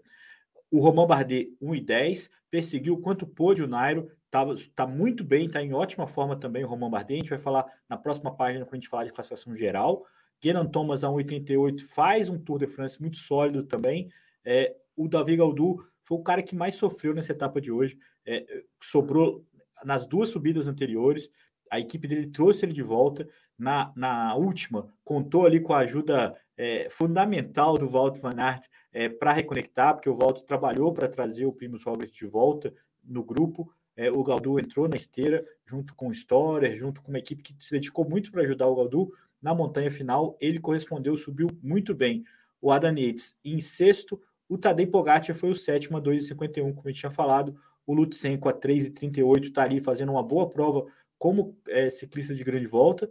[0.70, 4.10] O Romain Bardet, 1 e 10, perseguiu quanto pôde o Nairo,
[4.54, 7.14] está muito bem, está em ótima forma também o Romain Bardet.
[7.14, 10.04] A gente vai falar na próxima página quando a gente falar de classificação geral.
[10.42, 14.10] Geran Thomas a 1,88 faz um Tour de France muito sólido também.
[14.44, 17.98] É, o Davi Gaudu foi o cara que mais sofreu nessa etapa de hoje.
[18.26, 18.44] É,
[18.82, 19.44] sobrou
[19.84, 21.30] nas duas subidas anteriores.
[21.70, 23.26] A equipe dele trouxe ele de volta.
[23.56, 29.08] Na, na última, contou ali com a ajuda é, fundamental do Walter Van Aert é,
[29.08, 33.72] para reconectar, porque o Walter trabalhou para trazer o Primus Robert de volta no grupo.
[33.96, 37.54] É, o Galdu entrou na esteira junto com o Storer, junto com uma equipe que
[37.58, 40.36] se dedicou muito para ajudar o Galdu na montanha final.
[40.40, 42.24] Ele correspondeu, subiu muito bem.
[42.60, 46.92] O Adam Yates em sexto, o Tadej Pogacar foi o sétimo a 2,51, como eu
[46.92, 47.56] tinha falado.
[47.86, 50.86] O Lutsenko a 3,38 está ali fazendo uma boa prova
[51.18, 53.10] como é, ciclista de grande volta.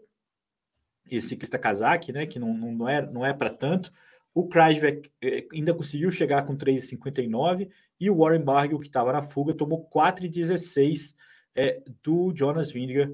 [1.10, 3.92] E ciclista casaque, né, que não, não, é, não é para tanto.
[4.34, 7.70] O Krajvek é, ainda conseguiu chegar com 3,59
[8.00, 11.14] e o Warren Barguil, que estava na fuga, tomou 4,16
[11.56, 13.14] é, do Jonas Vingegaard.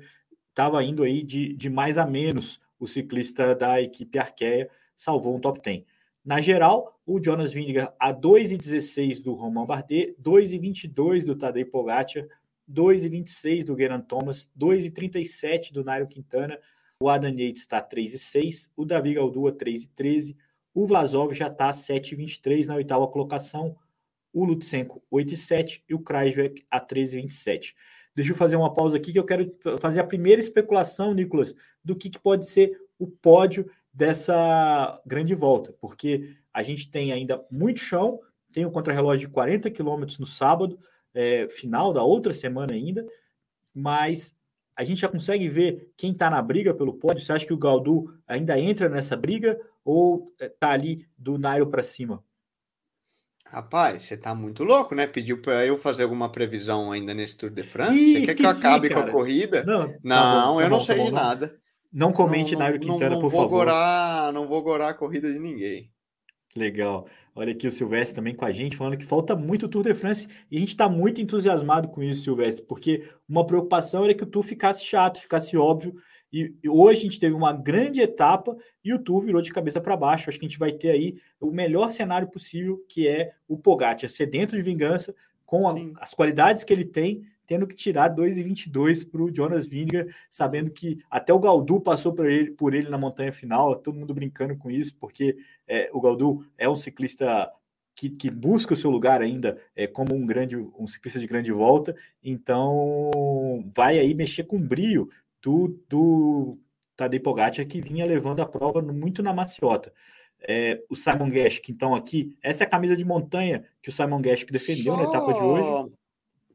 [0.49, 5.39] Estava indo aí de, de mais a menos o ciclista da equipe Arqueia, salvou um
[5.39, 5.83] top 10.
[6.23, 12.25] Na geral, o Jonas Vingegaard a 2,16 do Romain Bardet, 2,22 do Tadej Pogacar,
[12.71, 16.57] 2,26 do Geraint Thomas, 2,37 do Nairo Quintana,
[17.01, 20.35] o Adam Yates está 3,6, o Davi Galdua 3,13,
[20.81, 23.75] o Vlasov já está 7,23 na oitava colocação,
[24.31, 27.73] o Lutsenko 8,7 e o Krajvek a 13,27.
[28.15, 31.97] Deixa eu fazer uma pausa aqui que eu quero fazer a primeira especulação, Nicolas, do
[31.97, 37.81] que, que pode ser o pódio dessa grande volta, porque a gente tem ainda muito
[37.81, 38.21] chão,
[38.53, 40.79] tem o contrarrelógio de 40 quilômetros no sábado,
[41.13, 43.05] é, final da outra semana ainda,
[43.73, 44.33] mas
[44.77, 47.21] a gente já consegue ver quem está na briga pelo pódio.
[47.21, 51.83] Você acha que o Galdu ainda entra nessa briga ou está ali do Nairo para
[51.83, 52.23] cima?
[53.45, 55.07] Rapaz, você tá muito louco, né?
[55.07, 57.97] Pediu para eu fazer alguma previsão ainda nesse Tour de France?
[57.97, 59.01] Ih, você quer que eu acabe cara.
[59.01, 59.63] com a corrida?
[59.63, 61.59] Não, tá não tá eu tá não bom, sei tá de nada.
[61.91, 63.49] Não comente não, Nairo Quintana, não, por vou favor.
[63.49, 65.91] Gorar, não vou gorar a corrida de ninguém.
[66.55, 67.07] Legal.
[67.33, 69.95] Olha aqui o Silvestre também com a gente, falando que falta muito o Tour de
[69.95, 70.27] France.
[70.51, 74.27] E a gente está muito entusiasmado com isso, Silvestre, porque uma preocupação era que o
[74.27, 75.95] Tour ficasse chato, ficasse óbvio.
[76.31, 79.97] E, hoje a gente teve uma grande etapa e o Tour virou de cabeça para
[79.97, 80.29] baixo.
[80.29, 84.09] Acho que a gente vai ter aí o melhor cenário possível, que é o Pogacar
[84.09, 85.13] sedento de vingança,
[85.45, 90.13] com a, as qualidades que ele tem, tendo que tirar 2,22 para o Jonas Vingegaard,
[90.29, 94.13] sabendo que até o Galdu passou por ele, por ele na montanha final, todo mundo
[94.13, 95.35] brincando com isso, porque
[95.67, 97.51] é, o Galdu é um ciclista
[97.95, 101.51] que, que, busca o seu lugar ainda é, como um grande um ciclista de grande
[101.51, 103.09] volta, então
[103.75, 105.09] vai aí mexer com brio
[105.41, 106.57] do, do
[106.95, 109.93] Tadej Pogacar, que vinha levando a prova muito na maciota.
[110.41, 114.21] É, o Simon Geschke, então, aqui, essa é a camisa de montanha que o Simon
[114.23, 114.97] Geschke defendeu só...
[114.97, 115.91] na etapa de hoje.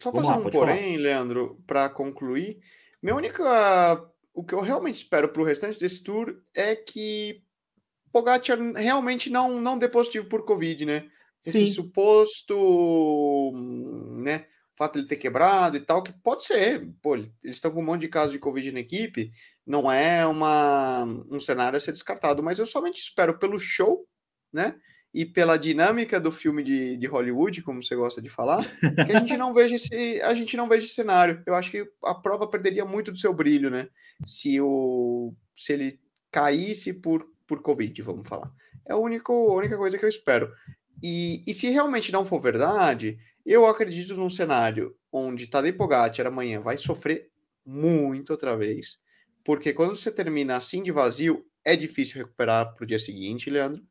[0.02, 1.02] Só Vamos fazer lá, um porém, falar.
[1.02, 2.60] Leandro, para concluir.
[3.02, 4.10] Minha única.
[4.32, 7.42] O que eu realmente espero para o restante desse tour é que
[8.10, 11.08] Pogacar realmente não, não dê positivo por Covid, né?
[11.44, 11.66] Esse Sim.
[11.68, 13.52] suposto
[14.16, 17.80] né, fato de ele ter quebrado e tal, que pode ser, pô, eles estão com
[17.80, 19.30] um monte de casos de Covid na equipe,
[19.66, 24.06] não é uma, um cenário a ser descartado, mas eu somente espero pelo show,
[24.52, 24.76] né?
[25.12, 28.58] E pela dinâmica do filme de, de Hollywood, como você gosta de falar,
[29.06, 31.40] que a gente não veja esse, a gente não veja esse cenário.
[31.46, 33.88] Eu acho que a prova perderia muito do seu brilho, né?
[34.26, 36.00] Se o se ele
[36.32, 38.50] caísse por, por Covid, vamos falar.
[38.86, 40.52] É a única, a única coisa que eu espero.
[41.06, 46.62] E, e se realmente não for verdade, eu acredito num cenário onde Tadej Pogacar amanhã
[46.62, 47.28] vai sofrer
[47.62, 48.98] muito outra vez,
[49.44, 53.82] porque quando você termina assim de vazio, é difícil recuperar para o dia seguinte, Leandro.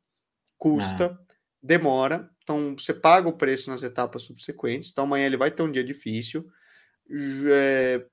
[0.58, 1.36] Custa, ah.
[1.62, 4.89] demora, então você paga o preço nas etapas subsequentes.
[4.89, 6.49] Então amanhã ele vai ter um dia difícil.
[7.52, 8.04] É,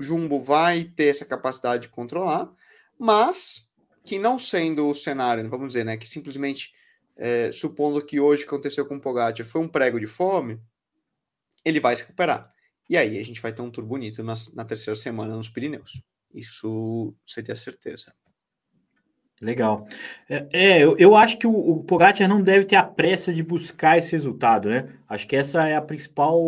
[0.00, 2.52] Jumbo vai ter essa capacidade de controlar,
[2.98, 3.70] mas
[4.04, 6.72] que não sendo o cenário, vamos dizer, né, que simplesmente
[7.18, 10.60] é, supondo que hoje aconteceu com o Pogacar foi um prego de fome,
[11.64, 12.52] ele vai se recuperar.
[12.88, 16.00] E aí a gente vai ter um tour bonito na, na terceira semana nos Pirineus.
[16.32, 18.14] Isso seria certeza.
[19.40, 19.86] Legal.
[20.28, 23.42] É, é eu, eu, acho que o, o Pogacar não deve ter a pressa de
[23.42, 24.88] buscar esse resultado, né?
[25.08, 26.40] Acho que essa é a principal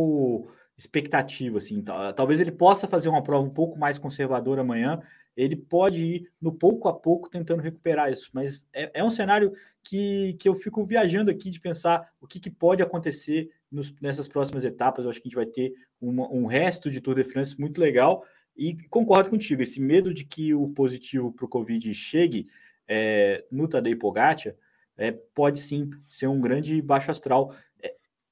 [0.77, 1.85] expectativa, assim.
[2.17, 5.01] Talvez ele possa fazer uma prova um pouco mais conservadora amanhã.
[5.37, 9.53] Ele pode ir no pouco a pouco tentando recuperar isso, mas é, é um cenário
[9.83, 14.29] que, que eu fico viajando aqui de pensar o que, que pode acontecer nos, nessas
[14.29, 15.05] próximas etapas.
[15.05, 17.81] Eu acho que a gente vai ter uma, um resto de Tour de France muito
[17.81, 18.25] legal.
[18.57, 22.49] E concordo contigo, esse medo de que o positivo para o Covid chegue
[22.87, 24.55] é, no Tadej Pogacar,
[24.97, 27.55] é, pode sim ser um grande baixo astral.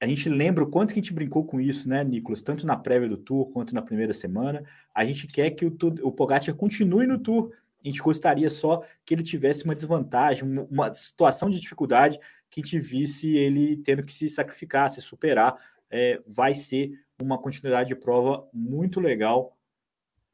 [0.01, 2.41] A gente lembra o quanto que a gente brincou com isso, né, Nicolas?
[2.41, 4.65] Tanto na prévia do Tour quanto na primeira semana.
[4.95, 7.53] A gente quer que o, o Pogacar continue no Tour.
[7.85, 12.61] A gente gostaria só que ele tivesse uma desvantagem, uma, uma situação de dificuldade, que
[12.61, 15.57] a gente visse ele tendo que se sacrificar, se superar.
[15.91, 19.59] É, vai ser uma continuidade de prova muito legal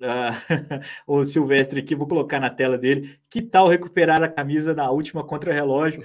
[0.01, 3.19] Uh, o Silvestre aqui, vou colocar na tela dele.
[3.31, 6.03] Que tal recuperar a camisa na última contra-relógio?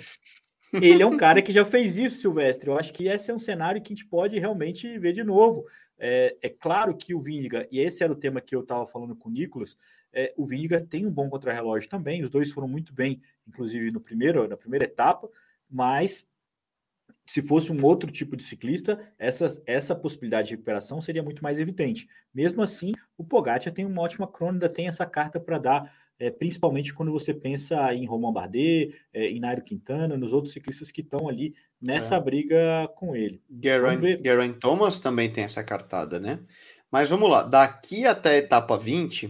[0.73, 2.69] Ele é um cara que já fez isso, Silvestre.
[2.69, 5.65] Eu acho que esse é um cenário que a gente pode realmente ver de novo.
[5.97, 9.15] É, é claro que o Vindiga, e esse era o tema que eu estava falando
[9.15, 9.77] com o Nicolas,
[10.13, 12.23] é, o Vindiga tem um bom contra-relógio também.
[12.23, 15.29] Os dois foram muito bem, inclusive no primeiro, na primeira etapa,
[15.69, 16.25] mas
[17.29, 21.59] se fosse um outro tipo de ciclista, essa, essa possibilidade de recuperação seria muito mais
[21.59, 22.07] evidente.
[22.33, 26.93] Mesmo assim, o Pogacar tem uma ótima crônica, tem essa carta para dar, é, principalmente
[26.93, 31.29] quando você pensa em Romain Bardet, é, em Nairo Quintana, nos outros ciclistas que estão
[31.29, 32.19] ali nessa é.
[32.19, 33.41] briga com ele.
[33.61, 36.39] Geraint Thomas também tem essa cartada, né?
[36.91, 39.27] Mas vamos lá, daqui até a etapa 20,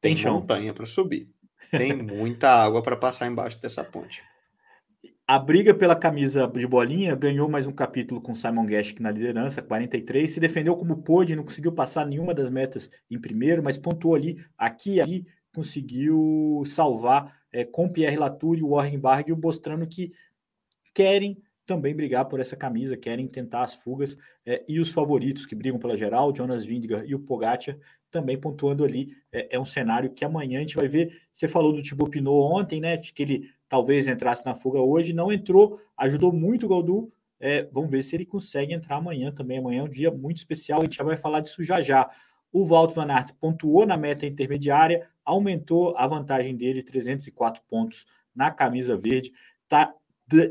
[0.00, 1.30] tem, tem montanha para subir.
[1.70, 4.22] Tem muita água para passar embaixo dessa ponte.
[5.28, 9.60] A briga pela camisa de bolinha ganhou mais um capítulo com Simon Geschke na liderança,
[9.60, 10.30] 43.
[10.30, 14.38] Se defendeu como pôde, não conseguiu passar nenhuma das metas em primeiro, mas pontuou ali,
[14.56, 20.12] aqui e ali, conseguiu salvar é, com Pierre Latour e o Warren Barguil, mostrando que
[20.92, 24.18] querem também brigar por essa camisa, querem tentar as fugas.
[24.44, 27.78] É, e os favoritos que brigam pela geral, Jonas Vingegaard e o Pogacar,
[28.10, 29.16] também pontuando ali.
[29.32, 31.22] É, é, um cenário que amanhã a gente vai ver.
[31.32, 32.98] Você falou do Thibaut Pinot ontem, né?
[32.98, 37.10] Que ele talvez entrasse na fuga hoje, não entrou, ajudou muito o Galdu.
[37.40, 39.58] É, vamos ver se ele consegue entrar amanhã também.
[39.58, 42.10] Amanhã é um dia muito especial, a gente já vai falar disso já já.
[42.52, 48.50] O Walt Van Aert pontuou na meta intermediária, aumentou a vantagem dele, 304 pontos na
[48.50, 49.32] camisa verde.
[49.64, 49.92] Está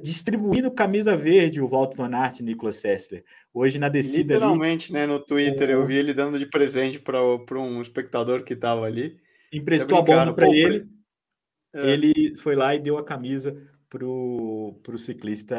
[0.01, 3.23] distribuindo camisa verde o Walt Van Aert e Nicolas Sessler.
[3.53, 5.71] Hoje na descida Literalmente, ali, né, no Twitter, o...
[5.71, 9.17] eu vi ele dando de presente para um espectador que estava ali.
[9.51, 10.87] Emprestou a bomba para ele.
[11.73, 11.89] É.
[11.89, 13.55] Ele foi lá e deu a camisa
[13.89, 15.55] pro, pro ciclista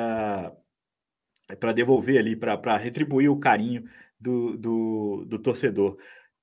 [1.49, 3.85] é, para devolver ali, para retribuir o carinho
[4.19, 5.97] do, do, do, torcedor.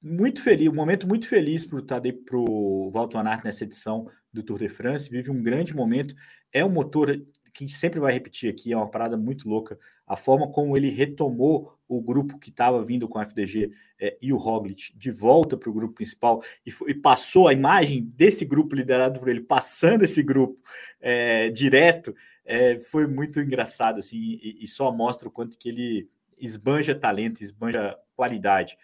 [0.05, 4.05] Muito feliz, um momento muito feliz para o Tadej, para o Walter Van nessa edição
[4.33, 6.13] do Tour de France, vive um grande momento.
[6.51, 9.79] É um motor que sempre vai repetir aqui, é uma parada muito louca.
[10.05, 14.33] A forma como ele retomou o grupo que estava vindo com a FDG é, e
[14.33, 18.75] o Roglic de volta para o grupo principal e, e, passou a imagem desse grupo
[18.75, 20.61] liderado por ele, passando esse grupo
[20.99, 22.13] é, direto,
[22.43, 27.41] é, foi muito engraçado assim, e, e só mostra o quanto que ele esbanja talento,
[27.41, 28.77] esbanja qualidade.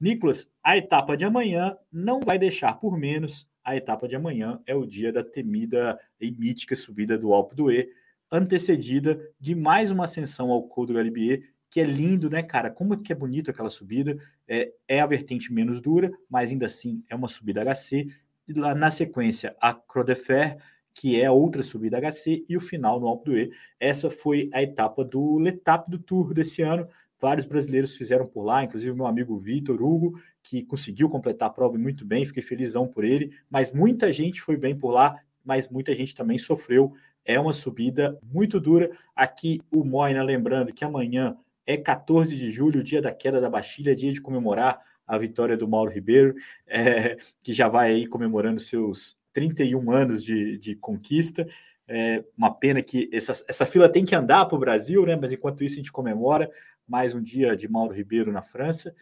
[0.00, 3.48] Nicolas, a etapa de amanhã não vai deixar por menos.
[3.62, 7.86] A etapa de amanhã é o dia da temida e mítica subida do Alpe d'Huez
[8.30, 12.70] antecedida de mais uma ascensão ao Col do Galibier, que é lindo, né, cara?
[12.70, 14.16] Como que é bonito aquela subida.
[14.46, 18.06] É, é a vertente menos dura, mas ainda assim é uma subida HC.
[18.48, 20.56] E lá na sequência, a Croix de Fer,
[20.92, 23.48] que é outra subida HC, e o final no Alpe d'Huez.
[23.78, 26.88] Essa foi a etapa do Letap do Tour desse ano.
[27.20, 31.76] Vários brasileiros fizeram por lá, inclusive meu amigo Vitor Hugo, que conseguiu completar a prova
[31.76, 33.30] muito bem, fiquei felizão por ele.
[33.50, 36.94] Mas muita gente foi bem por lá, mas muita gente também sofreu
[37.24, 38.90] é uma subida muito dura.
[39.14, 43.94] Aqui o Moina, lembrando que amanhã é 14 de julho, dia da queda da Bastilha,
[43.94, 46.34] dia de comemorar a vitória do Mauro Ribeiro,
[46.66, 51.46] é, que já vai aí comemorando seus 31 anos de, de conquista.
[51.86, 55.16] É uma pena que essa, essa fila tem que andar para o Brasil, né?
[55.16, 56.48] Mas enquanto isso a gente comemora
[56.90, 58.92] mais um dia de Mauro Ribeiro na França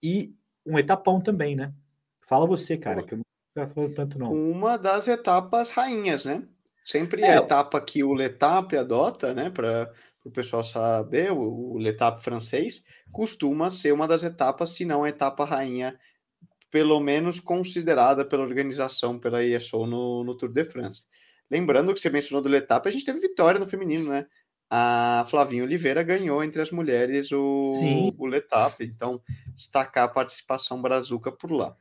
[0.00, 0.32] e
[0.64, 1.74] um etapão também, né?
[2.20, 3.24] Fala você, cara, que eu não
[3.64, 4.32] estou falando tanto não.
[4.32, 6.46] Uma das etapas rainhas, né?
[6.84, 7.32] Sempre é.
[7.32, 9.92] a etapa que o Letap adota, né, para
[10.24, 15.08] o pessoal saber, o, o L'Etape francês costuma ser uma das etapas, se não a
[15.08, 15.98] etapa rainha,
[16.70, 21.06] pelo menos considerada pela organização, pela ISO no, no Tour de France.
[21.50, 24.26] Lembrando que você mencionou do L'Etape, a gente teve vitória no feminino, né?
[24.74, 27.74] A Flavinha Oliveira ganhou entre as mulheres o,
[28.16, 29.20] o L'Etape, então
[29.54, 31.76] destacar a participação brazuca por lá.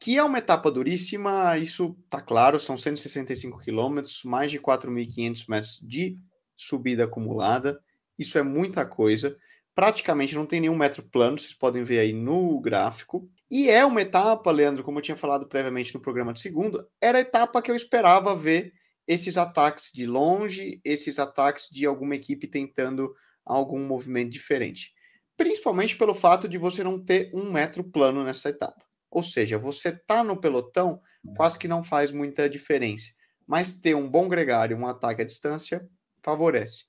[0.00, 5.80] Que é uma etapa duríssima, isso tá claro, são 165 quilômetros, mais de 4.500 metros
[5.82, 6.16] de
[6.56, 7.78] subida acumulada,
[8.18, 9.36] isso é muita coisa.
[9.74, 13.28] Praticamente não tem nenhum metro plano, vocês podem ver aí no gráfico.
[13.50, 17.18] E é uma etapa, Leandro, como eu tinha falado previamente no programa de segunda, era
[17.18, 18.72] a etapa que eu esperava ver
[19.08, 24.92] esses ataques de longe, esses ataques de alguma equipe tentando algum movimento diferente.
[25.34, 28.84] Principalmente pelo fato de você não ter um metro plano nessa etapa.
[29.10, 31.00] Ou seja, você tá no pelotão,
[31.34, 33.08] quase que não faz muita diferença.
[33.46, 35.88] Mas ter um bom gregário, um ataque à distância,
[36.22, 36.84] favorece.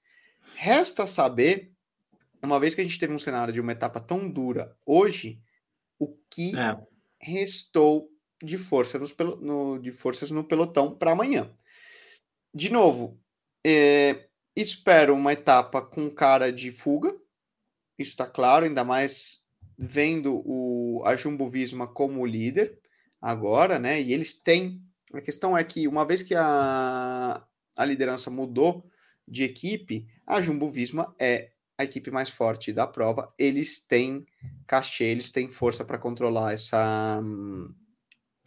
[0.55, 1.71] Resta saber,
[2.43, 5.39] uma vez que a gente teve um cenário de uma etapa tão dura hoje,
[5.97, 6.77] o que é.
[7.21, 8.09] restou
[8.43, 11.55] de, força nos, no, de forças no pelotão para amanhã
[12.53, 13.19] de novo,
[13.65, 17.15] é, espero uma etapa com cara de fuga,
[17.97, 19.43] isso está claro, ainda mais
[19.77, 22.79] vendo o, a Jumbo Visma como líder
[23.21, 24.01] agora, né?
[24.01, 24.81] E eles têm.
[25.13, 27.43] A questão é que, uma vez que a,
[27.75, 28.89] a liderança mudou
[29.27, 33.33] de equipe, a Jumbo Visma é a equipe mais forte da prova.
[33.37, 34.25] Eles têm
[34.67, 37.21] cachê, eles têm força para controlar essa,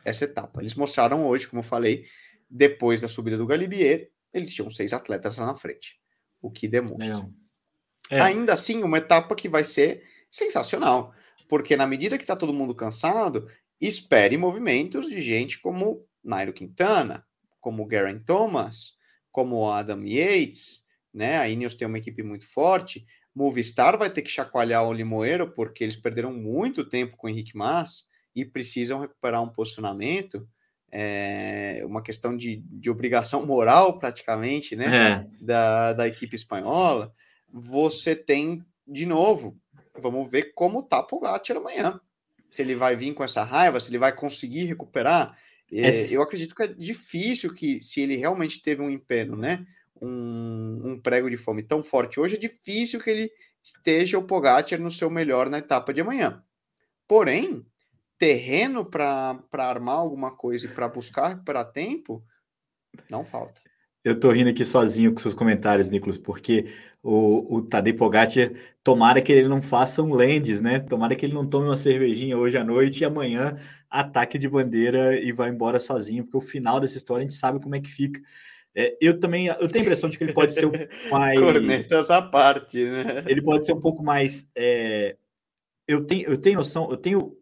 [0.04, 0.60] essa etapa.
[0.60, 2.04] Eles mostraram hoje, como eu falei,
[2.52, 5.98] depois da subida do Galibier, eles tinham seis atletas lá na frente,
[6.40, 7.26] o que demonstra.
[8.10, 8.20] É.
[8.20, 11.14] Ainda assim, uma etapa que vai ser sensacional,
[11.48, 13.48] porque na medida que está todo mundo cansado,
[13.80, 17.26] espere movimentos de gente como Nairo Quintana,
[17.58, 18.96] como Garen Thomas,
[19.30, 20.82] como Adam Yates,
[21.12, 21.38] né?
[21.38, 23.06] A Ineos tem uma equipe muito forte.
[23.34, 27.56] Movistar vai ter que chacoalhar o Limoeiro porque eles perderam muito tempo com o Henrique
[27.56, 30.46] Mas e precisam recuperar um posicionamento
[30.92, 34.86] é, uma questão de, de obrigação moral, praticamente, né?
[34.94, 35.44] É.
[35.44, 37.12] Da, da equipe espanhola,
[37.50, 39.58] você tem, de novo,
[39.98, 41.98] vamos ver como tá Pogacar amanhã.
[42.50, 45.36] Se ele vai vir com essa raiva, se ele vai conseguir recuperar.
[45.72, 49.66] É, eu acredito que é difícil que, se ele realmente teve um empenho, né?
[50.02, 53.30] Um, um, prego de fome tão forte hoje, é difícil que ele
[53.62, 56.44] esteja o Pogacar no seu melhor na etapa de amanhã.
[57.08, 57.64] Porém,
[58.22, 62.22] terreno para armar alguma coisa e para buscar recuperar tempo,
[63.10, 63.60] não falta.
[64.04, 66.66] Eu tô rindo aqui sozinho com seus comentários, Nicolas, porque
[67.02, 68.52] o, o Tadej Pogacar,
[68.84, 70.78] tomara que ele não faça um Landes, né?
[70.78, 73.58] Tomara que ele não tome uma cervejinha hoje à noite e amanhã
[73.90, 77.60] ataque de bandeira e vá embora sozinho, porque o final dessa história a gente sabe
[77.60, 78.20] como é que fica.
[78.72, 80.70] É, eu também eu tenho a impressão de que ele pode ser um
[81.10, 81.40] mais.
[81.40, 83.24] Corneta essa parte, né?
[83.26, 84.46] Ele pode ser um pouco mais.
[84.54, 85.16] É...
[85.88, 87.41] Eu, tenho, eu tenho noção, eu tenho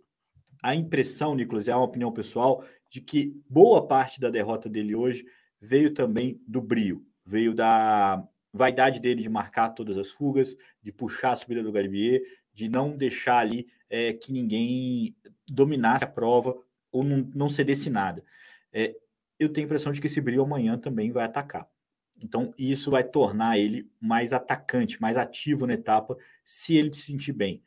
[0.63, 5.25] a impressão, Nicolas, é uma opinião pessoal, de que boa parte da derrota dele hoje
[5.61, 11.33] veio também do brio, veio da vaidade dele de marcar todas as fugas, de puxar
[11.33, 12.21] a subida do Garibier,
[12.53, 15.15] de não deixar ali é, que ninguém
[15.49, 16.57] dominasse a prova
[16.91, 18.25] ou não, não cedesse nada.
[18.73, 18.95] É,
[19.39, 21.69] eu tenho a impressão de que esse brio amanhã também vai atacar.
[22.23, 27.33] Então, isso vai tornar ele mais atacante, mais ativo na etapa, se ele se sentir
[27.33, 27.63] bem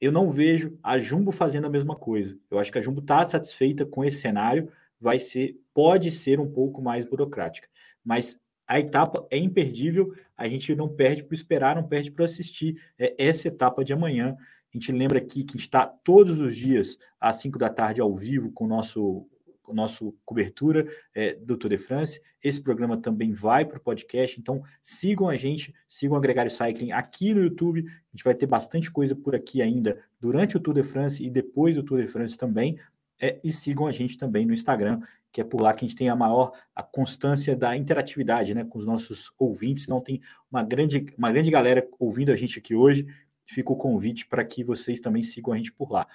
[0.00, 2.38] eu não vejo a Jumbo fazendo a mesma coisa.
[2.50, 4.70] Eu acho que a Jumbo está satisfeita com esse cenário,
[5.00, 7.68] vai ser, pode ser um pouco mais burocrática,
[8.04, 12.80] mas a etapa é imperdível, a gente não perde por esperar, não perde por assistir
[12.98, 14.36] é, essa etapa de amanhã.
[14.38, 18.00] A gente lembra aqui que a gente está todos os dias às 5 da tarde
[18.00, 19.26] ao vivo com o nosso
[19.74, 22.20] nosso cobertura é, do Tour de France.
[22.42, 26.92] Esse programa também vai para o podcast, então sigam a gente, sigam o Agregário Cycling
[26.92, 27.84] aqui no YouTube.
[27.86, 31.30] A gente vai ter bastante coisa por aqui ainda durante o Tour de France e
[31.30, 32.78] depois do Tour de France também.
[33.20, 35.00] É, e sigam a gente também no Instagram,
[35.32, 38.64] que é por lá que a gente tem a maior a constância da interatividade né,
[38.64, 39.84] com os nossos ouvintes.
[39.84, 43.06] Então tem uma grande, uma grande galera ouvindo a gente aqui hoje.
[43.44, 46.06] Fica o convite para que vocês também sigam a gente por lá.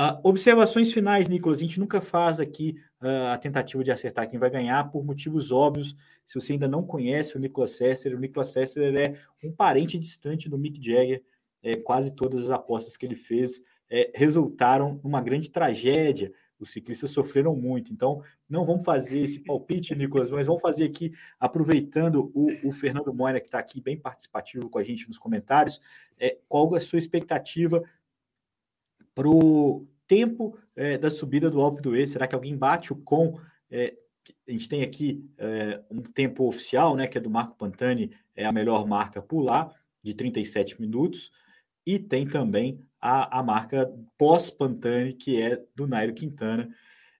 [0.00, 1.58] Uh, observações finais, Nicolas.
[1.58, 5.52] A gente nunca faz aqui uh, a tentativa de acertar quem vai ganhar por motivos
[5.52, 5.94] óbvios.
[6.24, 10.48] Se você ainda não conhece o Nicolas Sesser, o Nicolas Sesser é um parente distante
[10.48, 11.22] do Mick Jagger.
[11.62, 16.32] É, quase todas as apostas que ele fez é, resultaram numa grande tragédia.
[16.58, 17.92] Os ciclistas sofreram muito.
[17.92, 23.12] Então, não vamos fazer esse palpite, Nicolas, mas vamos fazer aqui, aproveitando o, o Fernando
[23.12, 25.78] Moira, que está aqui bem participativo com a gente nos comentários,
[26.18, 27.82] é, qual a sua expectativa
[29.14, 32.06] para o tempo é, da subida do Alpe do E.
[32.06, 33.38] Será que alguém bate o com?
[33.70, 33.94] É,
[34.48, 38.44] a gente tem aqui é, um tempo oficial, né, que é do Marco Pantani, é
[38.44, 41.30] a melhor marca por lá, de 37 minutos,
[41.86, 46.68] e tem também a, a marca pós-Pantane, que é do Nairo Quintana.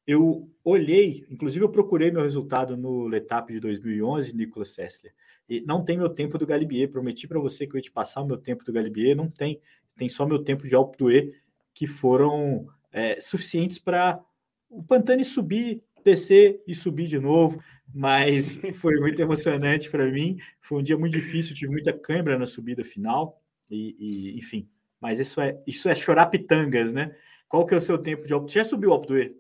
[0.07, 5.14] Eu olhei, inclusive eu procurei meu resultado no Letap de 2011, Nicolas Sessler,
[5.49, 8.22] e não tem meu tempo do Galibier, prometi para você que eu ia te passar
[8.22, 9.61] o meu tempo do Galibier, não tem,
[9.97, 11.34] tem só meu tempo de Alpe d'Huez,
[11.74, 14.20] que foram é, suficientes para
[14.68, 17.62] o Pantani subir, descer e subir de novo,
[17.92, 20.38] mas foi muito emocionante para mim.
[20.60, 24.68] Foi um dia muito difícil, tive muita câimbra na subida final, e, e, enfim.
[25.00, 27.14] Mas isso é isso é chorar pitangas, né?
[27.48, 28.52] Qual que é o seu tempo de Alpe?
[28.52, 29.36] Já subiu o Alpe?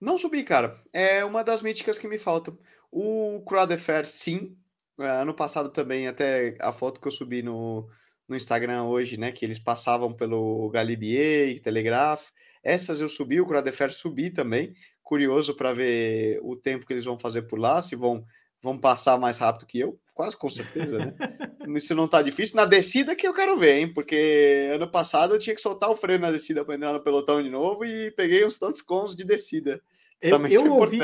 [0.00, 0.80] Não subi, cara.
[0.92, 2.58] É uma das míticas que me faltam.
[2.90, 4.56] O Croix de Fer, sim.
[4.98, 7.88] É, ano passado também, até a foto que eu subi no,
[8.32, 9.30] no Instagram hoje, né?
[9.30, 12.24] Que eles passavam pelo Galibier e Telegraph.
[12.64, 14.74] Essas eu subi, o Croix de Fer subi também.
[15.02, 18.24] Curioso para ver o tempo que eles vão fazer por lá, se vão,
[18.62, 21.14] vão passar mais rápido que eu, quase com certeza, né?
[21.76, 22.56] Isso não tá difícil.
[22.56, 23.92] Na descida que eu quero ver, hein?
[23.92, 27.42] Porque ano passado eu tinha que soltar o freio na descida para entrar no pelotão
[27.42, 29.80] de novo e peguei uns tantos cons de descida.
[30.20, 31.00] Eu, também eu ouvi,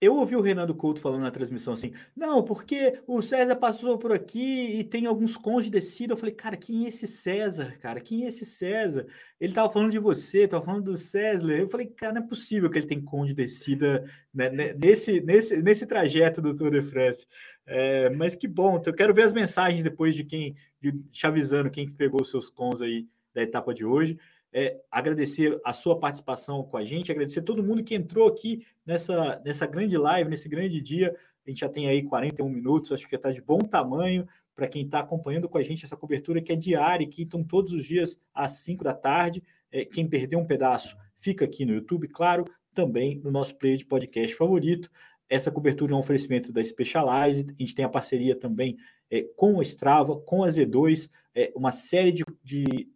[0.00, 4.12] eu ouvi o Renato Couto falando na transmissão assim, não, porque o César passou por
[4.12, 6.12] aqui e tem alguns cons de descida.
[6.12, 8.00] Eu falei, cara, quem é esse César, cara?
[8.00, 9.06] Quem é esse César?
[9.40, 11.50] Ele tava falando de você, tava falando do César.
[11.50, 15.20] Eu falei, cara, não é possível que ele tem com de descida né, né, nesse,
[15.20, 17.26] nesse, nesse trajeto do Tour de France.
[17.66, 21.70] É, mas que bom, eu quero ver as mensagens depois de quem, de, te avisando
[21.70, 24.16] quem pegou os seus cons aí da etapa de hoje
[24.52, 29.40] é, agradecer a sua participação com a gente, agradecer todo mundo que entrou aqui nessa,
[29.44, 31.14] nessa grande live, nesse grande dia.
[31.46, 34.84] A gente já tem aí 41 minutos, acho que está de bom tamanho para quem
[34.84, 38.18] está acompanhando com a gente essa cobertura que é diária, que estão todos os dias
[38.34, 39.42] às 5 da tarde.
[39.70, 42.44] É, quem perdeu um pedaço fica aqui no YouTube, claro,
[42.74, 44.90] também no nosso player de podcast favorito.
[45.28, 47.54] Essa cobertura é um oferecimento da Specialized.
[47.56, 48.76] A gente tem a parceria também
[49.10, 52.88] é, com a Strava, com a Z2, é, uma série de, de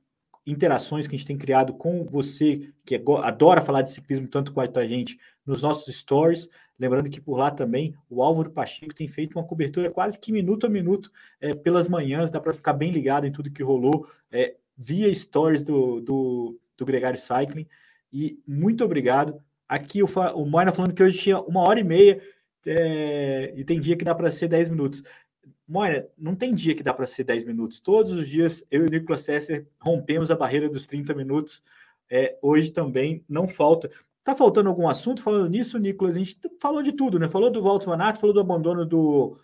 [0.47, 4.79] interações que a gente tem criado com você, que adora falar de ciclismo tanto quanto
[4.79, 6.49] a gente, nos nossos stories.
[6.79, 10.67] Lembrando que por lá também o Álvaro Pacheco tem feito uma cobertura quase que minuto
[10.67, 14.57] a minuto é, pelas manhãs, dá para ficar bem ligado em tudo que rolou é,
[14.77, 17.67] via stories do, do, do Gregário Cycling.
[18.13, 19.41] E muito obrigado.
[19.69, 22.21] Aqui o, o Moina falando que hoje tinha uma hora e meia
[22.67, 25.03] é, e tem dia que dá para ser 10 minutos.
[25.67, 27.81] Moira, não tem dia que dá para ser 10 minutos.
[27.81, 31.63] Todos os dias eu e o Nicolas Sesser rompemos a barreira dos 30 minutos.
[32.11, 33.91] É, hoje também não falta.
[34.25, 36.17] Tá faltando algum assunto falando nisso, Nicolas?
[36.17, 37.29] A gente falou de tudo, né?
[37.29, 39.37] Falou do Walter Van Aert, falou do abandono do,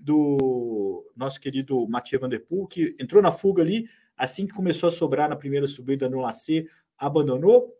[0.00, 4.88] do nosso querido Mathieu Van Der Poel, que entrou na fuga ali, assim que começou
[4.88, 7.74] a sobrar na primeira subida no Lacer, abandonou.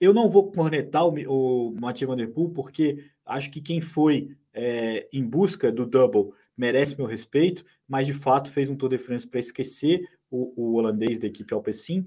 [0.00, 2.10] Eu não vou cornetar o, o Mathieu
[2.54, 8.12] porque acho que quem foi é, em busca do double merece meu respeito, mas de
[8.12, 12.06] fato fez um Tour de France para esquecer o, o, holandês da equipe Alpecin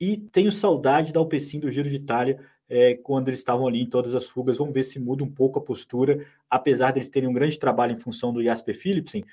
[0.00, 2.38] e tenho saudade da Alpecin do Giro de Itália
[2.68, 4.56] é, quando eles estavam ali em todas as fugas.
[4.56, 7.98] Vamos ver se muda um pouco a postura, apesar deles terem um grande trabalho em
[7.98, 9.24] função do Jasper Philipsen,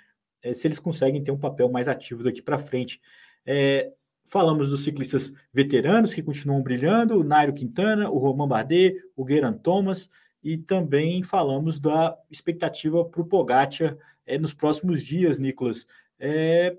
[0.41, 3.01] é, se eles conseguem ter um papel mais ativo daqui para frente.
[3.45, 3.91] É,
[4.26, 9.59] falamos dos ciclistas veteranos que continuam brilhando, o Nairo Quintana, o Romain Bardet, o Geraint
[9.61, 10.09] Thomas,
[10.43, 15.86] e também falamos da expectativa para o Pogacar é, nos próximos dias, Nicolas.
[16.19, 16.78] É,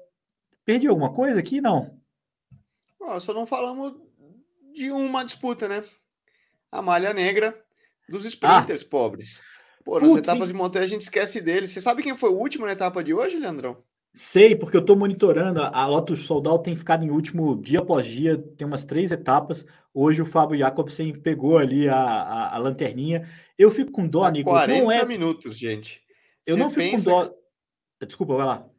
[0.64, 1.60] perdi alguma coisa aqui?
[1.60, 1.98] Não.
[3.00, 3.94] Oh, só não falamos
[4.72, 5.84] de uma disputa, né?
[6.72, 7.56] A malha negra
[8.08, 8.88] dos sprinters ah.
[8.88, 9.40] pobres.
[9.84, 11.70] Pô, nas Putz, etapas de montanha a gente esquece deles.
[11.70, 13.76] Você sabe quem foi o último na etapa de hoje, Leandrão?
[14.14, 15.60] Sei, porque eu estou monitorando.
[15.60, 19.66] A Lotus Soldal tem ficado em último dia após dia, tem umas três etapas.
[19.92, 23.28] Hoje o Fábio Jacobsen pegou ali a, a, a lanterninha.
[23.58, 24.64] Eu fico com dó, Nicolas.
[24.64, 25.04] 40 não é...
[25.04, 26.03] minutos, gente.
[26.46, 27.28] Eu Você não fico com dó.
[27.28, 28.06] Que...
[28.06, 28.70] Desculpa, vai lá.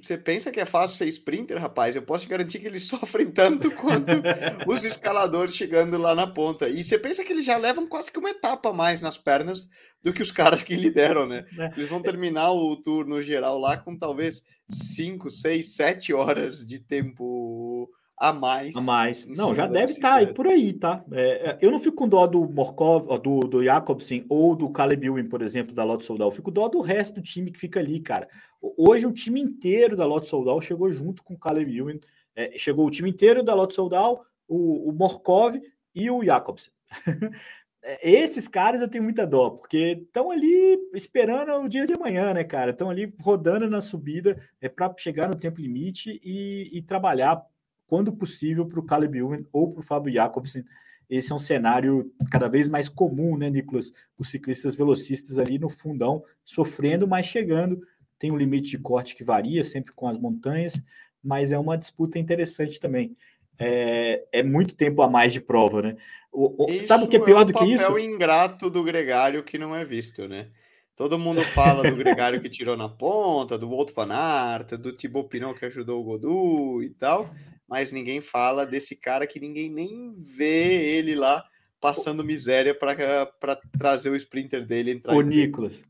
[0.00, 1.96] Você pensa que é fácil ser sprinter, rapaz?
[1.96, 4.12] Eu posso te garantir que eles sofrem tanto quanto
[4.68, 6.68] os escaladores chegando lá na ponta.
[6.68, 9.66] E você pensa que eles já levam quase que uma etapa mais nas pernas
[10.02, 11.46] do que os caras que lideram, né?
[11.58, 11.66] É.
[11.76, 16.78] Eles vão terminar o tour no geral lá com talvez 5, 6, 7 horas de
[16.78, 17.88] tempo
[18.18, 18.74] a mais.
[18.74, 19.28] A mais.
[19.28, 21.04] Não, já deve estar tá por aí, tá?
[21.12, 25.06] É, é, eu não fico com dó do Morkov, do, do Jacobsen ou do Caleb
[25.06, 26.28] Ewan, por exemplo, da Lotto Soldal.
[26.28, 28.26] Eu fico dó do resto do time que fica ali, cara.
[28.60, 31.98] Hoje o time inteiro da Lotto Soldal chegou junto com o Caleb Ewan.
[32.34, 35.60] É, chegou o time inteiro da Lotto Soldal, o, o Morkov
[35.94, 36.72] e o Jacobsen.
[37.88, 42.34] É, esses caras eu tenho muita dó, porque estão ali esperando o dia de amanhã,
[42.34, 42.72] né, cara?
[42.72, 47.46] Estão ali rodando na subida é para chegar no tempo limite e, e trabalhar
[47.86, 50.64] quando possível, para o Caleb Ewan ou para o Fábio Jacobsen.
[51.08, 53.92] Esse é um cenário cada vez mais comum, né, Nicolas?
[54.18, 57.80] Os ciclistas velocistas ali no fundão, sofrendo, mas chegando.
[58.18, 60.82] tem um limite de corte que varia sempre com as montanhas,
[61.22, 63.16] mas é uma disputa interessante também.
[63.58, 65.96] É, é muito tempo a mais de prova, né?
[66.32, 67.84] O, o, sabe o que é pior é do que isso?
[67.84, 70.48] É o ingrato do gregário que não é visto, né?
[70.94, 75.28] Todo mundo fala do gregário que tirou na ponta, do Wolf Van Aert, do Thibaut
[75.28, 77.30] Pinot que ajudou o Godu e tal,
[77.68, 81.44] mas ninguém fala desse cara que ninguém nem vê ele lá
[81.80, 85.14] passando miséria para trazer o sprinter dele entrar.
[85.14, 85.82] O Nicolas,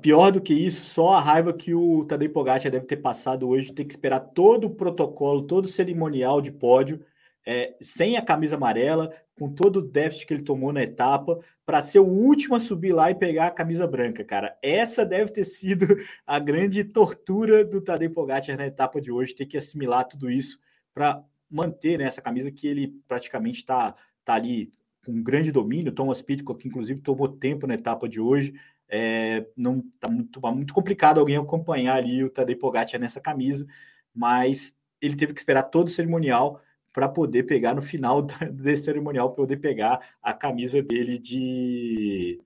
[0.00, 3.72] pior do que isso, só a raiva que o Tadej Pogacar deve ter passado hoje,
[3.72, 7.04] ter que esperar todo o protocolo, todo o cerimonial de pódio,
[7.44, 11.82] é, sem a camisa amarela, com todo o déficit que ele tomou na etapa, para
[11.82, 14.56] ser o último a subir lá e pegar a camisa branca, cara.
[14.62, 15.86] Essa deve ter sido
[16.26, 20.58] a grande tortura do Tadej Pogacar na etapa de hoje, ter que assimilar tudo isso
[20.96, 23.94] para manter né, essa camisa que ele praticamente está
[24.24, 24.72] tá ali
[25.04, 25.92] com um grande domínio.
[25.92, 28.54] Thomas Pitcock, inclusive, tomou tempo na etapa de hoje.
[28.88, 33.66] É, não tá muito, tá muito complicado alguém acompanhar ali o Tadej Pogacar nessa camisa,
[34.14, 36.62] mas ele teve que esperar todo o cerimonial
[36.94, 42.40] para poder pegar no final desse cerimonial, poder pegar a camisa dele de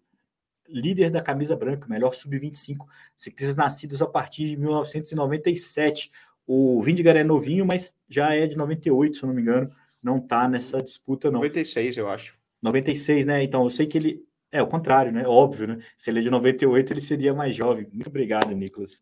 [0.68, 2.84] líder da camisa branca, melhor sub-25,
[3.14, 6.10] ciclistas nascidos a partir de 1997.
[6.52, 9.70] O Vindigar é novinho, mas já é de 98, se eu não me engano,
[10.02, 11.38] não está nessa disputa não.
[11.38, 12.36] 96, eu acho.
[12.60, 13.40] 96, né?
[13.44, 15.24] Então eu sei que ele é o contrário, né?
[15.28, 15.78] Óbvio, né?
[15.96, 17.86] Se ele é de 98, ele seria mais jovem.
[17.92, 19.00] Muito obrigado, Nicolas.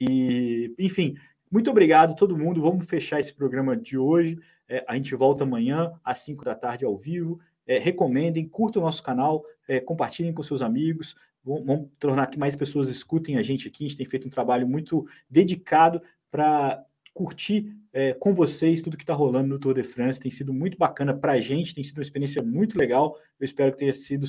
[0.00, 1.16] E, enfim,
[1.50, 2.62] muito obrigado a todo mundo.
[2.62, 4.38] Vamos fechar esse programa de hoje.
[4.68, 7.40] É, a gente volta amanhã, às 5 da tarde, ao vivo.
[7.66, 11.16] É, recomendem, curtam o nosso canal, é, compartilhem com seus amigos.
[11.44, 13.84] Vamos tornar que mais pessoas escutem a gente aqui.
[13.84, 16.00] A gente tem feito um trabalho muito dedicado
[16.36, 16.84] para
[17.14, 20.20] curtir é, com vocês tudo que está rolando no Tour de France.
[20.20, 23.16] Tem sido muito bacana para a gente, tem sido uma experiência muito legal.
[23.40, 24.26] Eu espero que tenha sido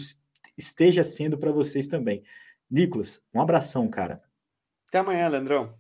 [0.58, 2.24] esteja sendo para vocês também.
[2.72, 4.22] Nicolas, um abração, cara.
[4.88, 5.74] Até amanhã, Leandrão.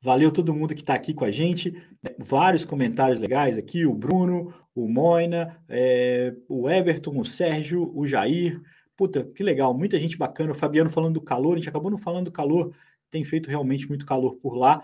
[0.00, 1.74] Valeu todo mundo que está aqui com a gente.
[2.18, 8.58] Vários comentários legais aqui: o Bruno, o Moina, é, o Everton, o Sérgio, o Jair.
[8.96, 10.52] Puta, que legal, muita gente bacana.
[10.52, 12.74] O Fabiano falando do calor, a gente acabou não falando do calor,
[13.10, 14.82] tem feito realmente muito calor por lá.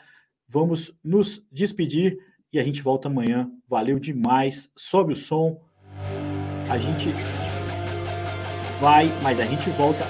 [0.54, 2.16] Vamos nos despedir
[2.52, 3.50] e a gente volta amanhã.
[3.68, 4.70] Valeu demais.
[4.76, 5.60] Sobe o som.
[6.70, 7.08] A gente
[8.80, 10.04] vai, mas a gente volta